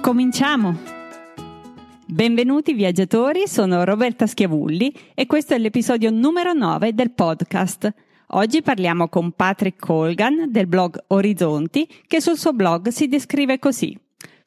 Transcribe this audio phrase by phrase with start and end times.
[0.00, 0.78] Cominciamo!
[2.06, 7.92] Benvenuti viaggiatori, sono Roberta Schiavulli e questo è l'episodio numero 9 del podcast.
[8.28, 13.94] Oggi parliamo con Patrick Colgan del blog Orizzonti che sul suo blog si descrive così.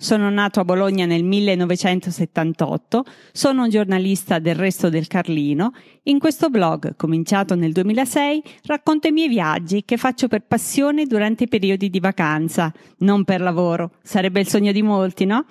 [0.04, 5.72] Sono nato a Bologna nel 1978, sono un giornalista del Resto del Carlino.
[6.04, 11.46] In questo blog, cominciato nel 2006, racconto i miei viaggi che faccio per passione durante
[11.46, 13.92] i periodi di vacanza, non per lavoro.
[14.04, 15.46] Sarebbe il sogno di molti, no?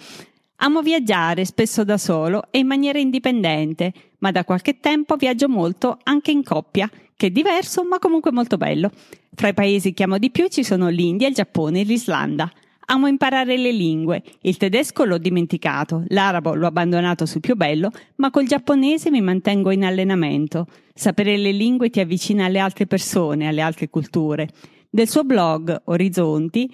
[0.56, 5.96] Amo viaggiare, spesso da solo e in maniera indipendente, ma da qualche tempo viaggio molto
[6.02, 8.90] anche in coppia, che è diverso ma comunque molto bello.
[9.34, 12.52] Fra i paesi che amo di più ci sono l'India, il Giappone e l'Islanda.
[12.86, 14.22] Amo imparare le lingue.
[14.40, 19.70] Il tedesco l'ho dimenticato, l'arabo l'ho abbandonato sul più bello, ma col giapponese mi mantengo
[19.70, 20.66] in allenamento.
[20.92, 24.48] Sapere le lingue ti avvicina alle altre persone, alle altre culture.
[24.90, 26.70] Del suo blog Orizzonti,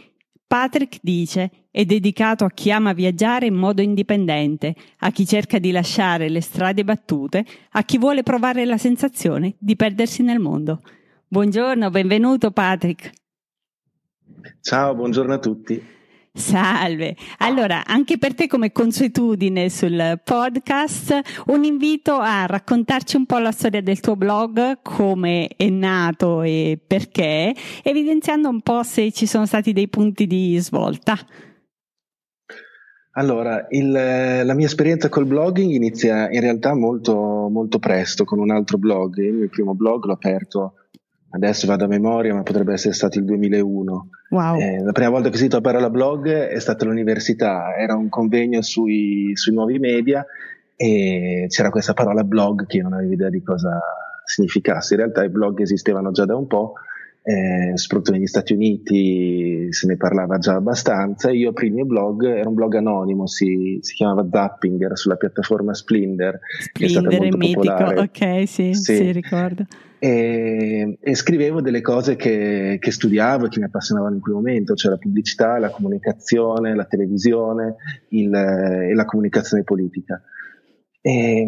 [0.46, 5.70] Patrick dice è dedicato a chi ama viaggiare in modo indipendente, a chi cerca di
[5.70, 10.80] lasciare le strade battute, a chi vuole provare la sensazione di perdersi nel mondo.
[11.28, 13.12] Buongiorno, benvenuto Patrick.
[14.62, 15.96] Ciao, buongiorno a tutti.
[16.38, 17.16] Salve.
[17.38, 23.50] Allora, anche per te come consuetudine sul podcast, un invito a raccontarci un po' la
[23.50, 29.46] storia del tuo blog, come è nato e perché, evidenziando un po' se ci sono
[29.46, 31.18] stati dei punti di svolta.
[33.12, 38.52] Allora, il, la mia esperienza col blogging inizia in realtà molto, molto presto con un
[38.52, 39.16] altro blog.
[39.18, 40.74] Il mio primo blog l'ho aperto
[41.30, 44.10] adesso vado a memoria, ma potrebbe essere stato il 2001.
[44.30, 44.58] Wow.
[44.58, 48.08] Eh, la prima volta che ho sentito la parola blog è stata all'università, era un
[48.08, 50.24] convegno sui, sui, nuovi media
[50.76, 53.78] e c'era questa parola blog che io non avevo idea di cosa
[54.24, 54.94] significasse.
[54.94, 56.74] In realtà i blog esistevano già da un po',
[57.22, 61.30] eh, soprattutto negli Stati Uniti se ne parlava già abbastanza.
[61.30, 65.16] Io aprì il mio blog, era un blog anonimo, si, si chiamava Zapping, era sulla
[65.16, 66.38] piattaforma Splendor.
[66.60, 68.00] Splendor è, è mitico, popolare.
[68.00, 69.66] ok, sì, sì, sì ricordo
[69.98, 74.74] e, e, scrivevo delle cose che, che, studiavo e che mi appassionavano in quel momento,
[74.74, 77.76] cioè la pubblicità, la comunicazione, la televisione
[78.10, 80.22] il, e la comunicazione politica.
[81.00, 81.46] E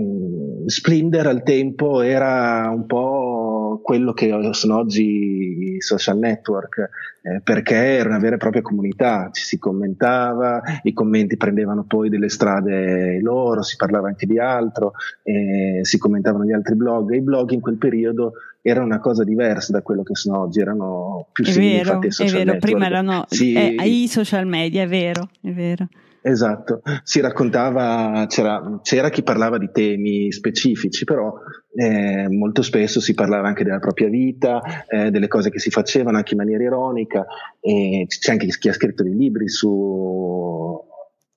[0.66, 6.88] Splendor al tempo era un po' quello che sono oggi i social network,
[7.22, 12.08] eh, perché era una vera e propria comunità, ci si commentava, i commenti prendevano poi
[12.08, 14.92] delle strade loro, si parlava anche di altro,
[15.22, 18.32] eh, si commentavano gli altri blog e i blog in quel periodo
[18.62, 22.26] erano una cosa diversa da quello che sono oggi, erano più simili vero, ai social
[22.26, 22.60] È vero, network.
[22.60, 23.52] prima erano sì.
[23.54, 25.88] eh, i social media, è vero, è vero.
[26.22, 31.32] Esatto, si raccontava, c'era, c'era, chi parlava di temi specifici, però
[31.74, 36.18] eh, molto spesso si parlava anche della propria vita, eh, delle cose che si facevano
[36.18, 37.24] anche in maniera ironica,
[37.58, 40.78] e c'è anche chi ha scritto dei libri su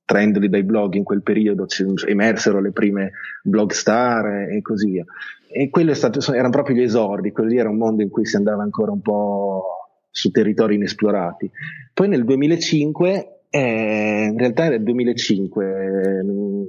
[0.04, 1.66] traendoli dai blog in quel periodo,
[2.06, 3.12] emersero le prime
[3.42, 5.06] blog star e così via.
[5.50, 8.26] E quello è stato, erano proprio gli esordi, quello lì era un mondo in cui
[8.26, 9.64] si andava ancora un po'
[10.10, 11.50] su territori inesplorati.
[11.94, 16.64] Poi nel 2005 eh, in realtà era il 2005 mm,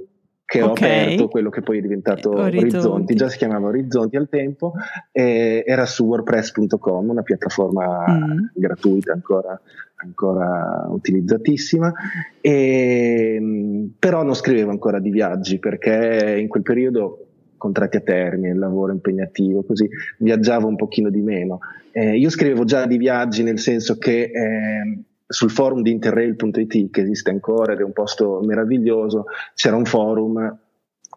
[0.45, 1.01] che ho okay.
[1.01, 2.75] aperto quello che poi è diventato eh, Orizzonti.
[2.75, 3.15] Orizzonti.
[3.15, 4.73] già si chiamava Orizzonti al tempo,
[5.11, 8.45] eh, era su WordPress.com, una piattaforma mm.
[8.53, 9.59] gratuita ancora,
[9.95, 11.91] ancora utilizzatissima,
[12.39, 18.53] e, mm, però non scrivevo ancora di viaggi perché in quel periodo contratti a termine,
[18.53, 21.61] il lavoro impegnativo, così viaggiavo un pochino di meno.
[21.91, 27.01] Eh, io scrivevo già di viaggi nel senso che eh, sul forum di interrail.it che
[27.01, 30.57] esiste ancora ed è un posto meraviglioso, c'era un forum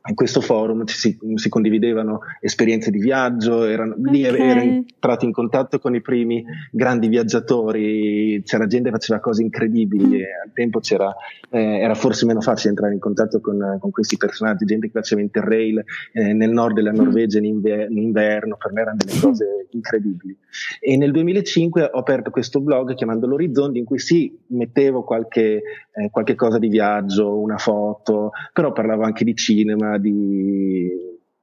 [0.09, 4.13] in questo forum si, si, condividevano esperienze di viaggio, erano, okay.
[4.13, 9.43] lì ero entrato in contatto con i primi grandi viaggiatori, c'era gente che faceva cose
[9.43, 10.45] incredibili mm.
[10.45, 11.15] al tempo c'era,
[11.51, 15.21] eh, era forse meno facile entrare in contatto con, con questi personaggi, gente che faceva
[15.21, 16.97] interrail eh, nel nord della mm.
[16.97, 20.37] Norvegia in, inver- in, inverno, per me erano delle cose incredibili.
[20.81, 25.63] E nel 2005 ho aperto questo blog chiamandolo Orizzonti in cui sì, mettevo qualche,
[25.93, 30.89] eh, qualche cosa di viaggio, una foto, però parlavo anche di cinema, di,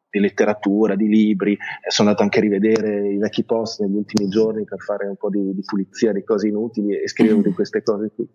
[0.09, 4.29] di letteratura, di libri, eh, sono andato anche a rivedere i vecchi post negli ultimi
[4.29, 7.83] giorni per fare un po' di, di pulizia di cose inutili e scrivevo di queste
[7.83, 8.27] cose qui.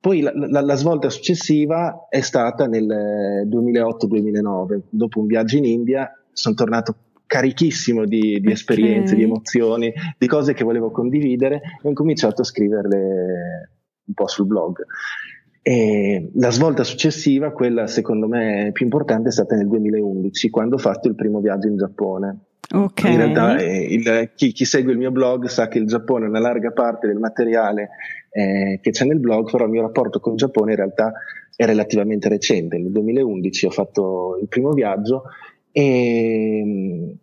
[0.00, 6.10] Poi la, la, la, svolta successiva è stata nel 2008-2009, dopo un viaggio in India,
[6.32, 6.96] sono tornato
[7.32, 12.44] carichissimo di, di esperienze, di emozioni, di cose che volevo condividere e ho cominciato a
[12.44, 13.70] scriverle
[14.04, 14.84] un po' sul blog.
[15.62, 20.78] E la svolta successiva, quella secondo me più importante, è stata nel 2011, quando ho
[20.78, 22.38] fatto il primo viaggio in Giappone.
[22.74, 23.12] Okay.
[23.12, 26.28] In realtà eh, il, chi, chi, segue il mio blog sa che il Giappone è
[26.28, 27.90] una larga parte del materiale
[28.30, 31.12] eh, che c'è nel blog, però il mio rapporto con il Giappone in realtà
[31.54, 32.78] è relativamente recente.
[32.78, 35.24] Nel 2011 ho fatto il primo viaggio
[35.70, 37.16] e,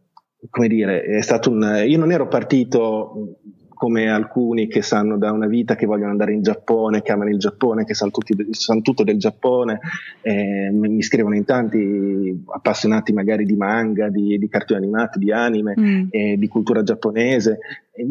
[0.49, 3.39] come dire, è stato un, io non ero partito
[3.79, 7.39] come alcuni che sanno da una vita che vogliono andare in Giappone, che amano il
[7.39, 9.79] Giappone, che sanno, tutti, sanno tutto del Giappone,
[10.19, 15.75] eh, mi scrivono in tanti appassionati magari di manga, di, di cartoni animati, di anime,
[15.79, 16.07] mm.
[16.09, 17.59] eh, di cultura giapponese.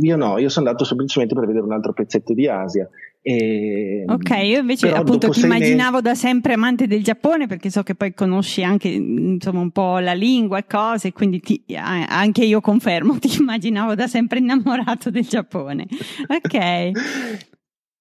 [0.01, 2.89] Io no, io sono andato semplicemente per vedere un altro pezzetto di Asia
[3.21, 6.03] e, ok, io invece appunto ti immaginavo mesi...
[6.03, 10.15] da sempre amante del Giappone perché so che poi conosci anche insomma un po' la
[10.15, 15.87] lingua e cose, quindi ti, anche io confermo, ti immaginavo da sempre innamorato del Giappone.
[16.29, 16.91] Ok.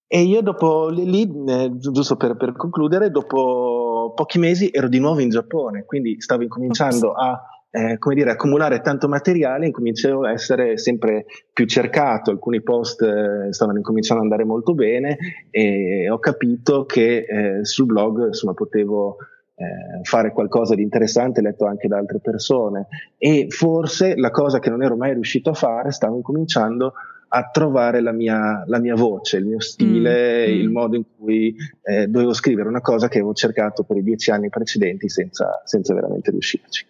[0.09, 5.19] E io dopo lì, eh, giusto per, per, concludere, dopo pochi mesi ero di nuovo
[5.19, 7.21] in Giappone, quindi stavo incominciando Ops.
[7.21, 13.01] a eh, come dire, accumulare tanto materiale, incominciavo a essere sempre più cercato, alcuni post
[13.01, 15.17] eh, stavano incominciando ad andare molto bene
[15.49, 19.17] e ho capito che eh, sul blog insomma potevo
[19.55, 22.87] eh, fare qualcosa di interessante letto anche da altre persone
[23.17, 26.93] e forse la cosa che non ero mai riuscito a fare stavo incominciando
[27.29, 30.59] a trovare la mia, la mia voce, il mio stile, mm, mm.
[30.59, 31.53] il modo in cui
[31.83, 35.93] eh, dovevo scrivere una cosa che avevo cercato per i dieci anni precedenti senza, senza
[35.93, 36.85] veramente riuscirci.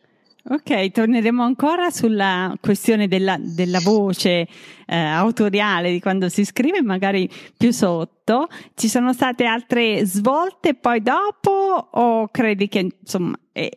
[0.50, 4.48] Ok, torneremo ancora sulla questione della, della voce
[4.86, 8.48] eh, autoriale di quando si scrive, magari più sotto.
[8.74, 13.72] Ci sono state altre svolte poi dopo o credi che insomma eh,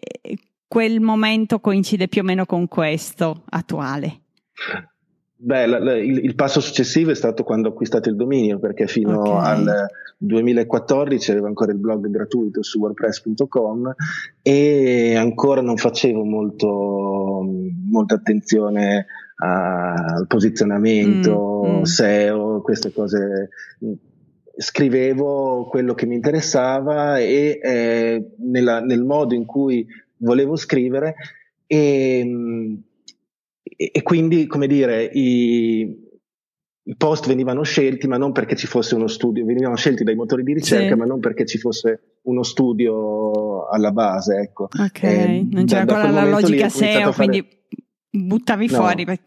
[0.68, 4.20] quel momento coincide più o meno con questo attuale?
[5.42, 8.86] Beh, la, la, il, il, passo successivo è stato quando ho acquistato il dominio, perché
[8.86, 9.54] fino okay.
[9.54, 9.86] al
[10.18, 13.94] 2014 avevo ancora il blog gratuito su wordpress.com
[14.42, 17.42] e ancora non facevo molto,
[17.90, 19.06] molta attenzione
[19.36, 21.82] al posizionamento, mm, mm.
[21.84, 23.48] SEO, queste cose.
[24.58, 29.86] Scrivevo quello che mi interessava e eh, nella, nel modo in cui
[30.18, 31.14] volevo scrivere
[31.66, 32.78] e
[33.76, 35.80] e, quindi, come dire, i,
[36.82, 40.42] i, post venivano scelti, ma non perché ci fosse uno studio, venivano scelti dai motori
[40.42, 40.98] di ricerca, sì.
[40.98, 44.36] ma non perché ci fosse uno studio alla base.
[44.36, 44.64] Ecco.
[44.64, 47.28] Ok, eh, non c'era da, ancora la logica SEO, fare...
[47.28, 47.48] quindi
[48.10, 48.74] buttavi no.
[48.74, 49.20] fuori per,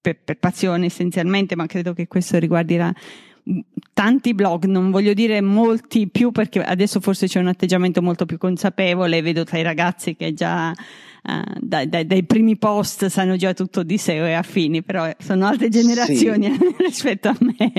[0.00, 2.92] per, per passione essenzialmente, ma credo che questo riguarderà
[3.92, 8.38] tanti blog, non voglio dire molti più perché adesso forse c'è un atteggiamento molto più
[8.38, 10.72] consapevole, vedo tra i ragazzi che già
[11.24, 15.46] uh, dai, dai, dai, primi post sanno già tutto di SEO e affini, però sono
[15.46, 16.74] altre generazioni sì.
[16.78, 17.72] rispetto a me.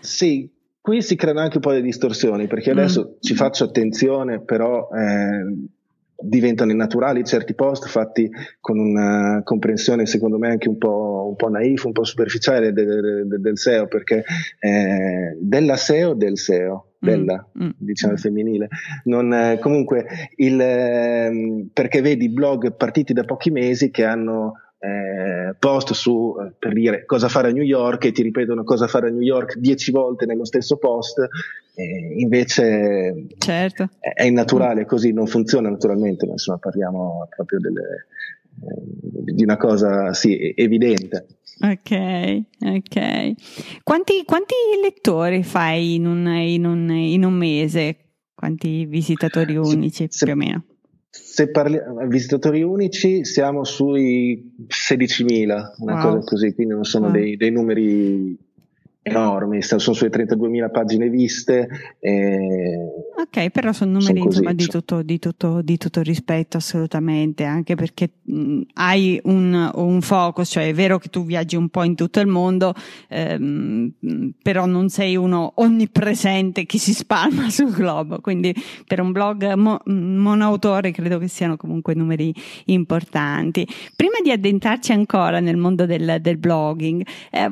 [0.00, 0.50] Sì,
[0.80, 3.20] qui si creano anche un po' di distorsioni perché adesso mm.
[3.20, 5.68] ci faccio attenzione, però eh,
[6.16, 11.48] diventano innaturali certi post fatti con una comprensione secondo me anche un po', un po
[11.48, 14.24] naif, un po' superficiale de, de, de, del SEO perché
[14.58, 18.16] eh, della SEO del SEO mm, della, mm, diciamo mm.
[18.16, 18.68] femminile.
[19.04, 20.06] Non, eh, comunque,
[20.36, 26.52] il, eh, perché vedi blog partiti da pochi mesi che hanno eh, post su eh,
[26.58, 29.56] per dire cosa fare a New York e ti ripetono cosa fare a New York
[29.56, 31.18] dieci volte nello stesso post,
[31.74, 33.88] eh, invece certo.
[33.98, 38.06] è, è innaturale, così non funziona naturalmente, ma insomma parliamo proprio delle,
[38.62, 41.26] eh, di una cosa sì, evidente.
[41.60, 43.82] Ok, ok.
[43.82, 47.96] Quanti, quanti lettori fai in un, in, un, in un mese?
[48.34, 50.64] Quanti visitatori unici se, più o meno?
[51.08, 56.02] Se parliamo visitatori unici siamo sui 16.000, una wow.
[56.02, 57.14] cosa così, quindi non sono wow.
[57.14, 58.36] dei, dei numeri
[59.00, 61.68] enormi, sono sulle 32.000 pagine viste.
[62.00, 62.78] E
[63.34, 67.74] ok, però sono numeri sono insomma, di, tutto, di, tutto, di, tutto, rispetto assolutamente, anche
[67.74, 71.96] perché mh, hai un, un, focus, cioè è vero che tu viaggi un po' in
[71.96, 72.74] tutto il mondo,
[73.08, 73.90] ehm,
[74.40, 78.54] però non sei uno onnipresente che si spalma sul globo, quindi
[78.86, 82.32] per un blog mo, monoautore credo che siano comunque numeri
[82.66, 83.66] importanti.
[83.96, 87.50] Prima di addentrarci ancora nel mondo del, del blogging, eh,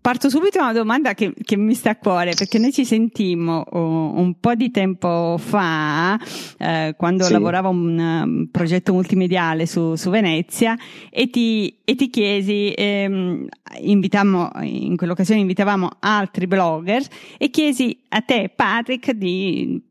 [0.00, 3.64] parto subito da una domanda che, che, mi sta a cuore, perché noi ci sentimmo
[3.70, 6.18] oh, un po' di tempo fa,
[6.58, 7.32] eh, quando sì.
[7.32, 10.76] lavoravo un um, progetto multimediale su, su Venezia,
[11.10, 13.46] e ti, e ti chiesi, ehm,
[13.80, 17.02] invitammo, in quell'occasione invitavamo altri blogger,
[17.38, 19.82] e chiesi a te, Patrick, di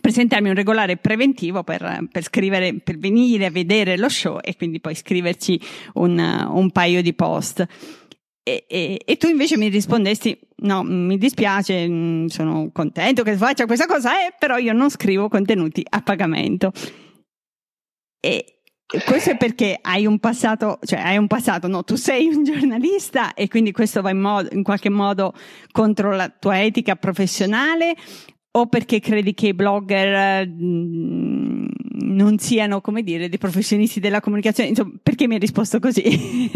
[0.00, 4.80] presentarmi un regolare preventivo per, per, scrivere, per venire a vedere lo show e quindi
[4.80, 5.60] poi scriverci
[5.94, 7.66] un, un paio di post.
[8.44, 13.66] E, e, e, tu invece mi rispondesti: No, mi dispiace, mm, sono contento che faccia
[13.66, 16.72] questa cosa, eh, però io non scrivo contenuti a pagamento.
[18.20, 18.62] E
[19.04, 23.32] questo è perché hai un passato, cioè hai un passato, no, tu sei un giornalista
[23.34, 25.32] e quindi questo va in, modo, in qualche modo
[25.70, 27.94] contro la tua etica professionale
[28.52, 31.66] o perché credi che i blogger mh, mm,
[32.14, 34.70] non siano, come dire, dei professionisti della comunicazione?
[34.70, 36.02] Insomma, perché mi hai risposto così?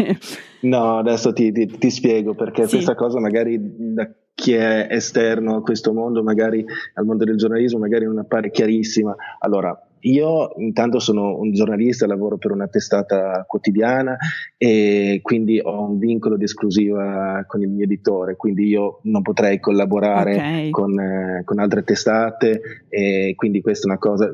[0.61, 2.75] no, adesso ti, ti, ti spiego perché sì.
[2.75, 6.63] questa cosa magari da chi è esterno a questo mondo, magari
[6.93, 9.15] al mondo del giornalismo, magari non appare chiarissima.
[9.39, 14.17] Allora, io intanto sono un giornalista, lavoro per una testata quotidiana
[14.57, 19.59] e quindi ho un vincolo di esclusiva con il mio editore, quindi io non potrei
[19.59, 20.69] collaborare okay.
[20.69, 24.31] con, eh, con, altre testate e quindi questa è una cosa,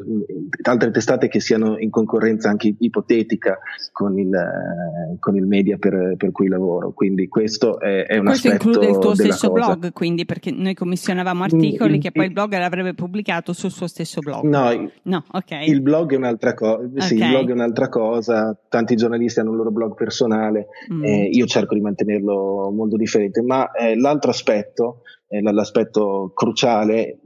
[0.64, 3.60] altre testate che siano in concorrenza anche ipotetica
[3.92, 8.26] con il, eh, con il media per, per, cui lavoro, quindi questo è, è un
[8.26, 9.76] questo aspetto include il tuo stesso cosa.
[9.76, 13.88] blog, quindi perché noi commissionavamo articoli mm, che poi il blogger avrebbe pubblicato sul suo
[13.88, 14.44] stesso blog.
[14.44, 15.53] No, no ok.
[15.62, 17.28] Il blog è un'altra cosa, sì, okay.
[17.28, 21.04] il blog è un'altra cosa, tanti giornalisti hanno il loro blog personale, mm.
[21.04, 27.20] eh, io cerco di mantenerlo molto differente, ma eh, l'altro aspetto, eh, l'aspetto cruciale,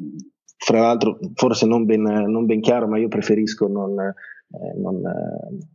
[0.58, 5.02] fra l'altro forse non ben, non ben chiaro, ma io preferisco non, eh, non,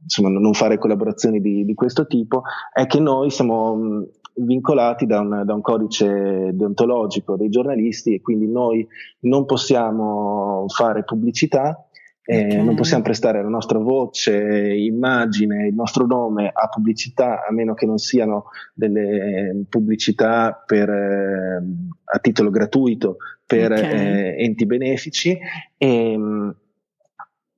[0.03, 2.43] insomma, non fare collaborazioni di, di, questo tipo,
[2.73, 4.03] è che noi siamo mm,
[4.37, 8.87] vincolati da un, da un, codice deontologico dei giornalisti e quindi noi
[9.21, 11.87] non possiamo fare pubblicità
[12.25, 12.65] eh, okay.
[12.65, 17.87] Non possiamo prestare la nostra voce, immagine, il nostro nome a pubblicità, a meno che
[17.87, 21.63] non siano delle pubblicità per, eh,
[22.05, 23.85] a titolo gratuito per okay.
[23.85, 25.37] eh, enti benefici.
[25.77, 26.19] E,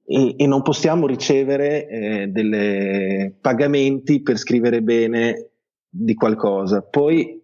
[0.06, 5.48] e, e non possiamo ricevere eh, dei pagamenti per scrivere bene
[5.88, 6.82] di qualcosa.
[6.82, 7.42] Poi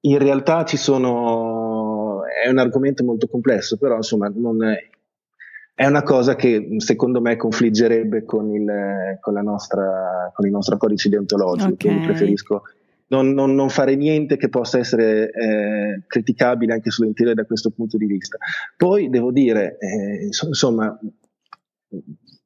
[0.00, 4.58] in realtà ci sono, è un argomento molto complesso, però insomma non,
[5.76, 11.10] è una cosa che secondo me confliggerebbe con il, con nostra, con il nostro codice
[11.10, 11.90] deontologico, okay.
[11.90, 12.62] quindi preferisco
[13.08, 17.98] non, non, non, fare niente che possa essere eh, criticabile anche sull'interiore da questo punto
[17.98, 18.38] di vista.
[18.74, 20.98] Poi devo dire, eh, insomma,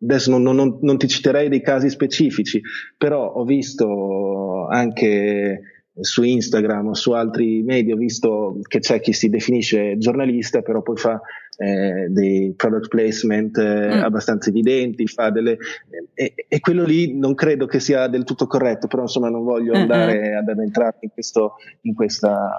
[0.03, 2.61] adesso non, non, non, ti citerei dei casi specifici,
[2.99, 9.13] però ho visto anche su Instagram o su altri media ho visto che c'è chi
[9.13, 11.21] si definisce giornalista, però poi fa
[11.57, 14.03] eh, dei product placement eh, mm.
[14.03, 15.59] abbastanza evidenti, fa delle,
[16.15, 19.73] eh, e, quello lì non credo che sia del tutto corretto, però insomma non voglio
[19.73, 19.81] mm-hmm.
[19.83, 22.51] andare ad addentrarmi in questo, in questa,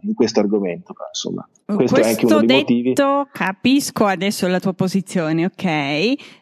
[0.00, 0.94] in questo argomento.
[1.08, 3.30] Insomma, questo, questo, è anche uno dei detto, motivi.
[3.32, 5.64] capisco adesso la tua posizione, ok?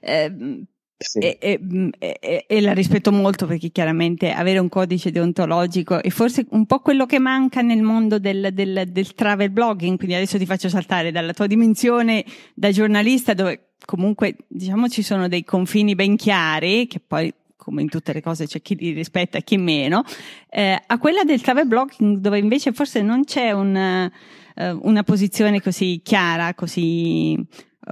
[0.01, 0.67] Eh,
[1.05, 1.19] sì.
[1.19, 6.67] E, e, e, la rispetto molto perché chiaramente avere un codice deontologico è forse un
[6.67, 10.69] po' quello che manca nel mondo del, del, del travel blogging, quindi adesso ti faccio
[10.69, 16.87] saltare dalla tua dimensione da giornalista dove comunque diciamo ci sono dei confini ben chiari
[16.87, 20.05] che poi come in tutte le cose c'è chi li rispetta e chi meno,
[20.51, 25.63] eh, a quella del travel blogging dove invece forse non c'è un, eh, una posizione
[25.63, 27.43] così chiara, così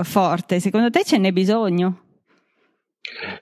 [0.02, 0.60] forte.
[0.60, 2.01] Secondo te ce n'è bisogno?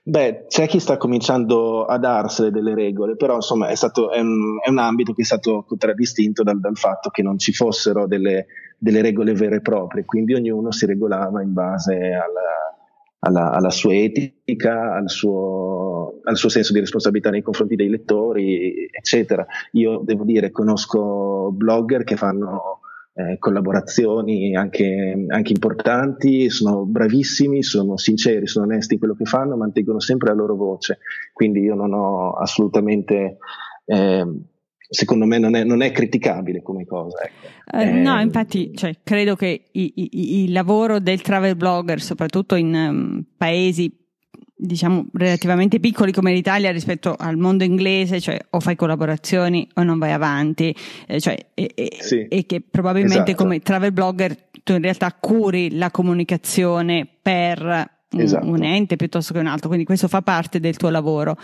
[0.02, 4.58] Beh, c'è chi sta cominciando a darsene delle regole, però insomma è, stato, è, un,
[4.64, 8.46] è un, ambito che è stato contraddistinto dal, dal fatto che non ci fossero delle,
[8.78, 12.74] delle, regole vere e proprie, quindi ognuno si regolava in base alla,
[13.18, 18.88] alla, alla sua etica, al suo, al suo, senso di responsabilità nei confronti dei lettori,
[18.90, 19.44] eccetera.
[19.72, 22.79] Io devo dire, conosco blogger che fanno
[23.28, 29.56] eh, collaborazioni anche, anche, importanti, sono bravissimi, sono sinceri, sono onesti in quello che fanno,
[29.56, 30.98] mantengono sempre la loro voce,
[31.32, 33.38] quindi io non ho assolutamente...
[33.84, 34.26] Eh,
[34.92, 37.22] secondo me non è, non è, criticabile come cosa.
[37.22, 37.78] Ecco.
[37.78, 43.24] Eh, no, ehm, infatti, cioè, credo che il lavoro del travel blogger, soprattutto in um,
[43.36, 43.99] paesi
[44.60, 49.98] diciamo relativamente piccoli come l'Italia rispetto al mondo inglese, cioè o fai collaborazioni o non
[49.98, 50.74] vai avanti,
[51.06, 53.42] eh, cioè, e, sì, e, che probabilmente esatto.
[53.44, 58.46] come travel blogger tu in realtà curi la comunicazione per esatto.
[58.46, 61.36] un, ente piuttosto che un altro, quindi questo fa parte del tuo lavoro.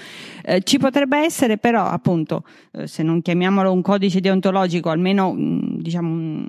[0.44, 5.78] Eh, ci potrebbe essere però, appunto, eh, se non chiamiamolo un codice deontologico, almeno mm,
[5.78, 6.48] diciamo un,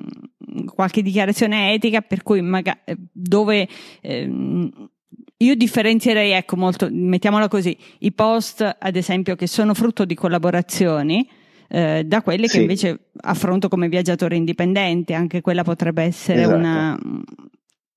[0.73, 3.67] qualche dichiarazione etica per cui magari, eh, dove
[4.01, 4.89] ehm,
[5.37, 11.29] io differenzierei, ecco, molto, mettiamola così, i post, ad esempio, che sono frutto di collaborazioni,
[11.69, 12.55] eh, da quelle sì.
[12.55, 16.55] che invece affronto come viaggiatore indipendente, anche quella potrebbe essere esatto.
[16.55, 16.97] una,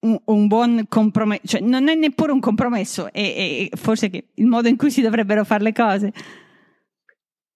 [0.01, 4.69] un, un, buon compromesso, cioè non è neppure un compromesso, è, è forse il modo
[4.69, 6.13] in cui si dovrebbero fare le cose.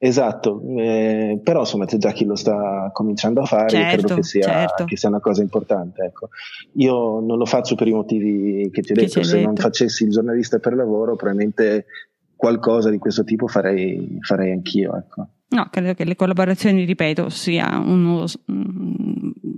[0.07, 4.23] Esatto, eh, però insomma c'è già chi lo sta cominciando a fare, certo, credo che
[4.23, 4.85] sia, certo.
[4.85, 6.05] che sia, una cosa importante.
[6.05, 6.29] Ecco.
[6.75, 9.47] Io non lo faccio per i motivi che ti ho detto, se detto.
[9.47, 11.87] non facessi il giornalista per lavoro probabilmente
[12.37, 14.95] qualcosa di questo tipo farei, farei anch'io.
[14.95, 15.27] Ecco.
[15.49, 18.27] No, credo che le collaborazioni, ripeto, sia uno,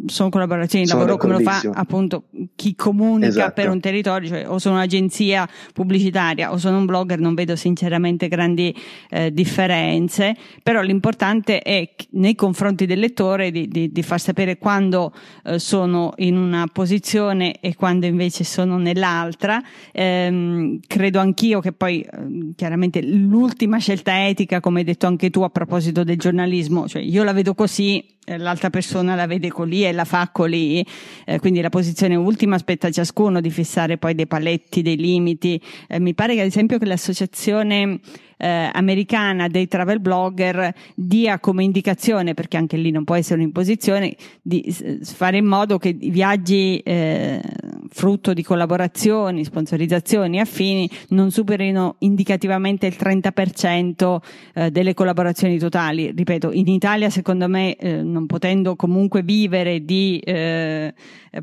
[0.07, 3.53] sono collaborazioni di lavoro come lo fa appunto chi comunica esatto.
[3.53, 8.29] per un territorio, cioè o sono un'agenzia pubblicitaria o sono un blogger, non vedo sinceramente
[8.29, 8.75] grandi
[9.11, 15.13] eh, differenze, però l'importante è nei confronti del lettore di, di, di far sapere quando
[15.45, 19.63] eh, sono in una posizione e quando invece sono nell'altra.
[19.93, 25.43] Eh, credo anch'io che poi ehm, chiaramente l'ultima scelta etica, come hai detto anche tu
[25.43, 29.85] a proposito del giornalismo, cioè io la vedo così, eh, l'altra persona la vede colì
[29.85, 30.85] e la fa colì,
[31.25, 35.61] eh, quindi la posizione ultima aspetta a ciascuno di fissare poi dei paletti, dei limiti.
[35.89, 38.01] Eh, mi pare che ad esempio che l'associazione
[38.37, 44.17] eh, americana dei travel blogger dia come indicazione, perché anche lì non può essere un'imposizione,
[44.43, 47.41] di fare in modo che i viaggi eh,
[47.89, 54.19] frutto di collaborazioni, sponsorizzazioni affini non superino indicativamente il 30%
[54.55, 56.13] eh, delle collaborazioni totali.
[56.15, 60.93] Ripeto, in Italia secondo me eh, non potendo comunque vivere di eh,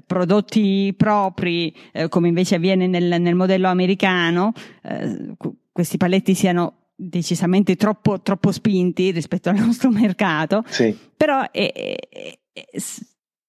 [0.05, 4.51] prodotti propri eh, come invece avviene nel, nel modello americano,
[4.83, 5.35] eh,
[5.71, 10.95] questi paletti siano decisamente troppo, troppo spinti rispetto al nostro mercato, sì.
[11.15, 11.95] però è, è,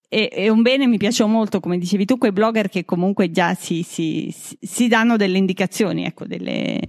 [0.08, 3.54] è, è, un bene, mi piace molto, come dicevi tu, quei blogger che comunque già
[3.54, 6.80] si, si, si danno delle indicazioni, ecco, delle,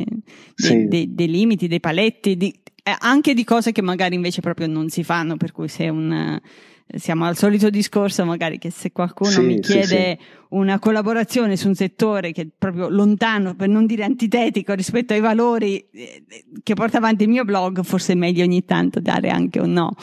[0.56, 0.76] sì.
[0.76, 2.54] dei, dei, dei, limiti, dei paletti, di,
[2.84, 6.40] eh, anche di cose che magari invece proprio non si fanno, per cui se un
[6.88, 10.18] siamo al solito discorso magari che se qualcuno sì, mi chiede sì, sì.
[10.50, 15.20] una collaborazione su un settore che è proprio lontano, per non dire antitetico rispetto ai
[15.20, 16.24] valori eh,
[16.62, 19.94] che porta avanti il mio blog, forse è meglio ogni tanto dare anche un no.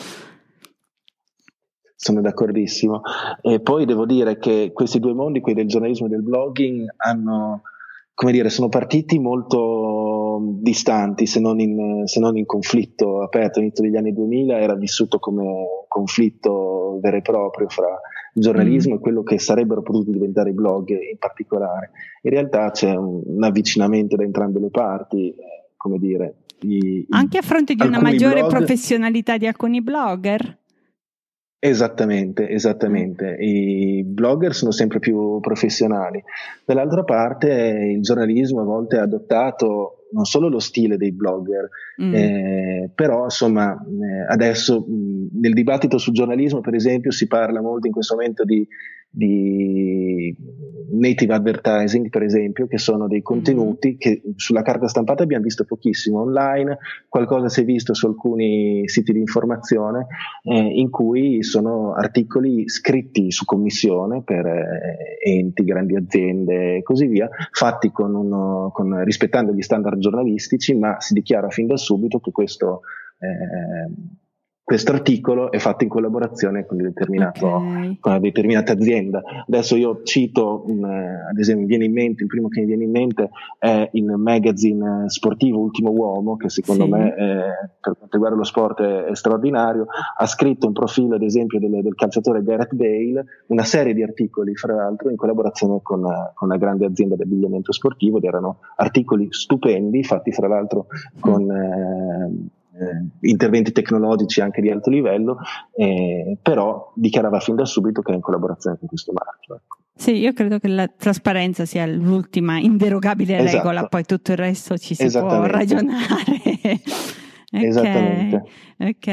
[1.95, 3.03] Sono d'accordissimo.
[3.43, 7.63] E poi devo dire che questi due mondi, quelli del giornalismo e del blogging, hanno,
[8.23, 13.59] come dire, sono partiti molto distanti, se non in, se non in conflitto aperto.
[13.59, 15.45] All'inizio degli anni 2000 era vissuto come
[15.89, 18.01] conflitto vero e proprio fra
[18.33, 18.97] giornalismo mm.
[18.97, 21.91] e quello che sarebbero potuti diventare i blog in particolare.
[22.23, 25.35] In realtà c'è un, un avvicinamento da entrambe le parti,
[25.77, 26.35] come dire.
[26.61, 28.51] I, Anche a fronte di una maggiore blog...
[28.51, 30.59] professionalità di alcuni blogger?
[31.65, 33.37] Esattamente, esattamente.
[33.39, 36.21] I blogger sono sempre più professionali.
[36.65, 41.69] Dall'altra parte il giornalismo a volte ha adottato non solo lo stile dei blogger,
[42.03, 42.15] mm.
[42.15, 47.87] eh, però insomma eh, adesso mh, nel dibattito sul giornalismo per esempio si parla molto
[47.87, 48.67] in questo momento di
[49.15, 50.35] di
[50.93, 53.99] native advertising, per esempio, che sono dei contenuti mm-hmm.
[53.99, 56.79] che sulla carta stampata abbiamo visto pochissimo online,
[57.09, 60.07] qualcosa si è visto su alcuni siti di informazione
[60.45, 67.07] eh, in cui sono articoli scritti su commissione per eh, enti, grandi aziende e così
[67.07, 72.21] via, fatti con uno, con, rispettando gli standard giornalistici, ma si dichiara fin da subito
[72.21, 72.81] che questo
[73.19, 74.21] eh,
[74.73, 77.39] questo articolo è fatto in collaborazione con, okay.
[77.39, 79.23] con, una determinata azienda.
[79.47, 82.85] Adesso io cito, um, ad esempio, mi viene in mente, il primo che mi viene
[82.85, 86.91] in mente è il magazine sportivo Ultimo Uomo, che secondo sì.
[86.91, 87.43] me è,
[87.83, 89.85] per quanto riguarda lo sport è, è, straordinario.
[90.17, 94.57] Ha scritto un profilo, ad esempio, del, del, calciatore Gareth Bale, una serie di articoli,
[94.57, 99.27] fra l'altro, in collaborazione con, con una grande azienda di abbigliamento sportivo, ed erano articoli
[99.29, 100.87] stupendi, fatti fra l'altro
[101.21, 101.51] con...
[101.51, 102.61] Eh, eh,
[103.21, 105.39] interventi tecnologici anche di alto livello,
[105.75, 109.55] eh, però dichiarava fin da subito che era in collaborazione con questo marchio.
[109.57, 109.79] Ecco.
[109.95, 113.57] Sì, io credo che la trasparenza sia l'ultima inderogabile esatto.
[113.57, 116.41] regola, poi tutto il resto ci si può ragionare.
[116.43, 116.81] okay.
[117.51, 118.43] Esattamente.
[118.79, 119.07] Ok.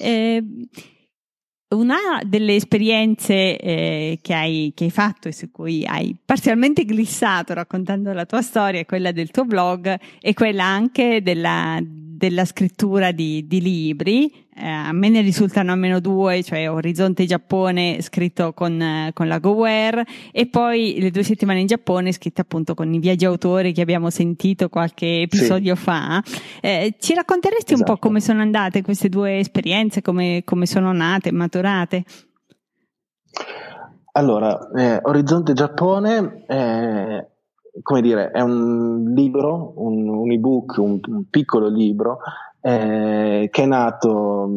[0.00, 0.44] Eh,
[1.70, 7.52] una delle esperienze eh, che, hai, che, hai, fatto e su cui hai parzialmente glissato
[7.52, 11.78] raccontando la tua storia, quella del tuo blog e quella anche della,
[12.18, 14.46] della scrittura di, di libri.
[14.60, 19.38] Eh, a me ne risultano almeno due, cioè Orizzonte Giappone scritto con, eh, con la
[19.38, 23.82] GoWare e poi le due settimane in Giappone scritte appunto con i viaggi autori che
[23.82, 25.82] abbiamo sentito qualche episodio sì.
[25.82, 26.20] fa.
[26.60, 27.78] Eh, ci racconteresti esatto.
[27.78, 28.06] un po' esatto.
[28.08, 32.04] come sono andate queste due esperienze, come, come sono nate, maturate?
[34.12, 37.26] Allora, eh, Orizzonte Giappone è,
[37.82, 42.18] come dire, è un libro, un, un ebook, un, un, piccolo libro
[42.60, 44.48] eh, che è nato,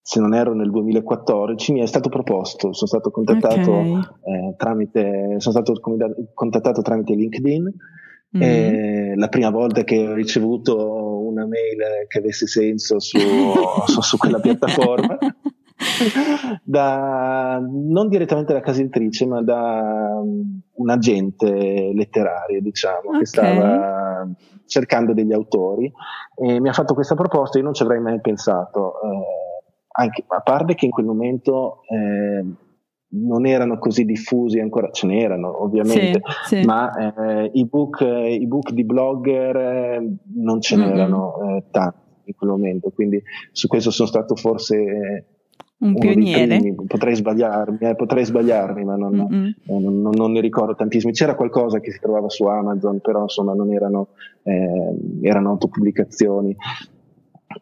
[0.00, 4.00] se non ero nel 2014, mi è stato proposto, sono stato contattato, okay.
[4.24, 5.80] eh, tramite, sono stato
[6.34, 7.74] contattato tramite LinkedIn.
[8.32, 9.18] Mm-hmm.
[9.18, 13.18] la prima volta che ho ricevuto una mail che avesse senso su,
[13.86, 15.18] su, su quella piattaforma
[16.62, 23.18] da, non direttamente da casa editrice, ma da um, un agente letterario, diciamo, okay.
[23.20, 24.28] che stava
[24.66, 25.92] cercando degli autori
[26.36, 30.40] e mi ha fatto questa proposta, io non ci avrei mai pensato, eh, anche, a
[30.40, 32.44] parte che in quel momento eh,
[33.12, 36.64] non erano così diffusi ancora, ce n'erano ovviamente, sì, sì.
[36.64, 41.58] ma eh, i, book, i, book, di blogger eh, non ce n'erano mm-hmm.
[41.70, 45.39] tanti in quel momento, quindi su questo sono stato forse
[45.80, 46.74] un pioniere.
[46.86, 51.12] Potrei sbagliarmi, eh, potrei sbagliarmi, ma non, eh, non, non, non, ne ricordo tantissimi.
[51.12, 54.08] C'era qualcosa che si trovava su Amazon, però insomma non erano,
[54.42, 56.56] eh, erano autopubblicazioni.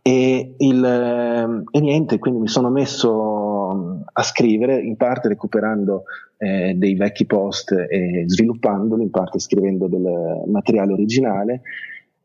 [0.02, 6.04] E, il, eh, e, niente, quindi mi sono messo mm, a scrivere, in parte recuperando
[6.38, 11.62] eh, dei vecchi post e sviluppandoli, in parte scrivendo del materiale originale.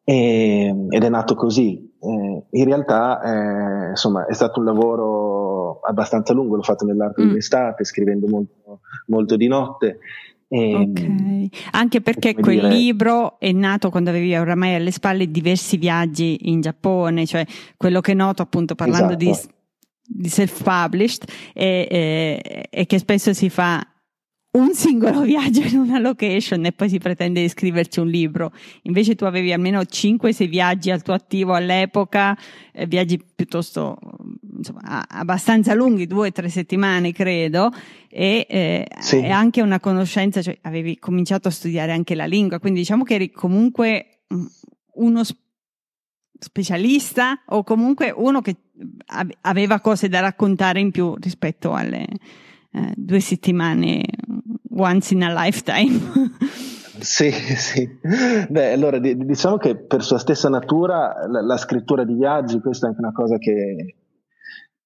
[0.03, 1.91] E, ed è nato così.
[1.99, 7.27] Eh, in realtà, insomma, è stato un lavoro abbastanza lungo, l'ho fatto nell'arco mm.
[7.27, 9.99] dell'estate, scrivendo molto, molto di notte.
[10.49, 11.49] E, okay.
[11.71, 12.69] Anche perché quel dire...
[12.69, 17.45] libro è nato quando avevi oramai alle spalle diversi viaggi in Giappone, cioè
[17.77, 19.49] quello che noto appunto parlando esatto.
[20.05, 23.83] di, di self-published e che spesso si fa
[24.53, 28.51] un singolo viaggio in una location e poi si pretende di scriverci un libro.
[28.83, 32.37] Invece tu avevi almeno 5-6 viaggi al tuo attivo all'epoca,
[32.71, 33.97] eh, viaggi piuttosto
[34.55, 37.71] insomma, abbastanza lunghi, due o tre settimane credo,
[38.09, 39.17] e, eh, sì.
[39.17, 43.15] e, anche una conoscenza, cioè avevi cominciato a studiare anche la lingua, quindi diciamo che
[43.15, 44.45] eri comunque mm,
[44.95, 45.21] uno
[46.39, 48.55] specialista o comunque uno che
[49.41, 52.05] aveva cose da raccontare in più rispetto alle
[52.73, 54.03] eh, due settimane
[54.75, 55.99] once in a lifetime.
[57.03, 57.89] Sì, sì.
[58.49, 62.89] Beh, allora diciamo che per sua stessa natura la, la, scrittura di viaggi, questa è
[62.89, 63.95] anche una cosa che,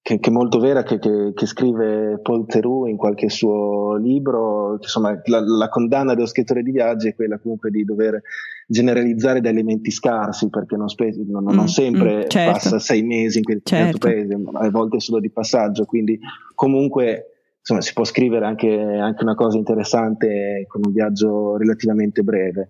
[0.02, 5.20] che, che è molto vera, che, che, scrive Paul Theroux in qualche suo libro, insomma
[5.26, 8.20] la, la, condanna dello scrittore di viaggi è quella comunque di dover
[8.66, 12.52] generalizzare da elementi scarsi, perché non, spe- non, non mm, sempre mm, certo.
[12.52, 14.00] passa sei mesi in quel certo.
[14.00, 16.18] paese, a volte solo di passaggio, quindi
[16.56, 17.37] comunque
[17.68, 22.70] insomma, si può scrivere anche, anche, una cosa interessante con un viaggio relativamente breve.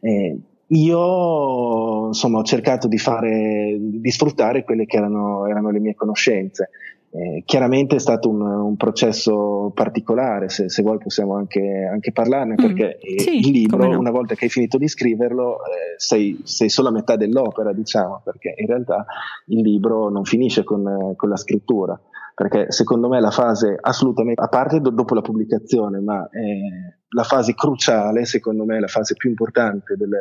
[0.00, 5.94] Eh, io insomma ho cercato di fare, di sfruttare quelle che erano, erano le mie
[5.94, 6.70] conoscenze.
[7.10, 12.52] Eh, chiaramente è stato un, un processo particolare, se, se, vuoi possiamo anche, anche parlarne,
[12.52, 13.98] mm, perché sì, il libro, no.
[13.98, 18.20] una volta che hai finito di scriverlo, eh, sei, sei, solo a metà dell'opera, diciamo,
[18.22, 19.06] perché in realtà
[19.46, 21.98] il libro non finisce con, con la scrittura,
[22.38, 27.24] perché secondo me la fase assolutamente, a parte do, dopo la pubblicazione, ma eh, la
[27.24, 30.16] fase cruciale, secondo me la fase più importante del,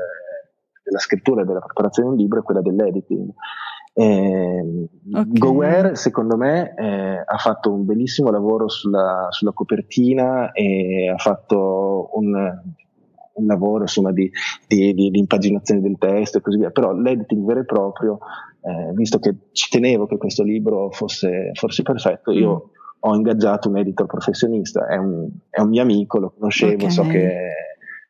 [0.84, 3.30] della scrittura e della preparazione di un libro è quella dell'editing.
[3.94, 5.32] Eh, okay.
[5.32, 12.10] GoWare secondo me eh, ha fatto un bellissimo lavoro sulla, sulla copertina e ha fatto
[12.14, 12.34] un,
[13.38, 14.30] un lavoro insomma, di,
[14.68, 18.20] di, di, di, impaginazione del testo e così via, però l'editing vero e proprio,
[18.62, 22.70] eh, visto che ci tenevo che questo libro fosse, fosse perfetto, io mm.
[23.00, 26.92] ho ingaggiato un editor professionista, è un, è un mio amico, lo conoscevo, okay.
[26.92, 27.52] so che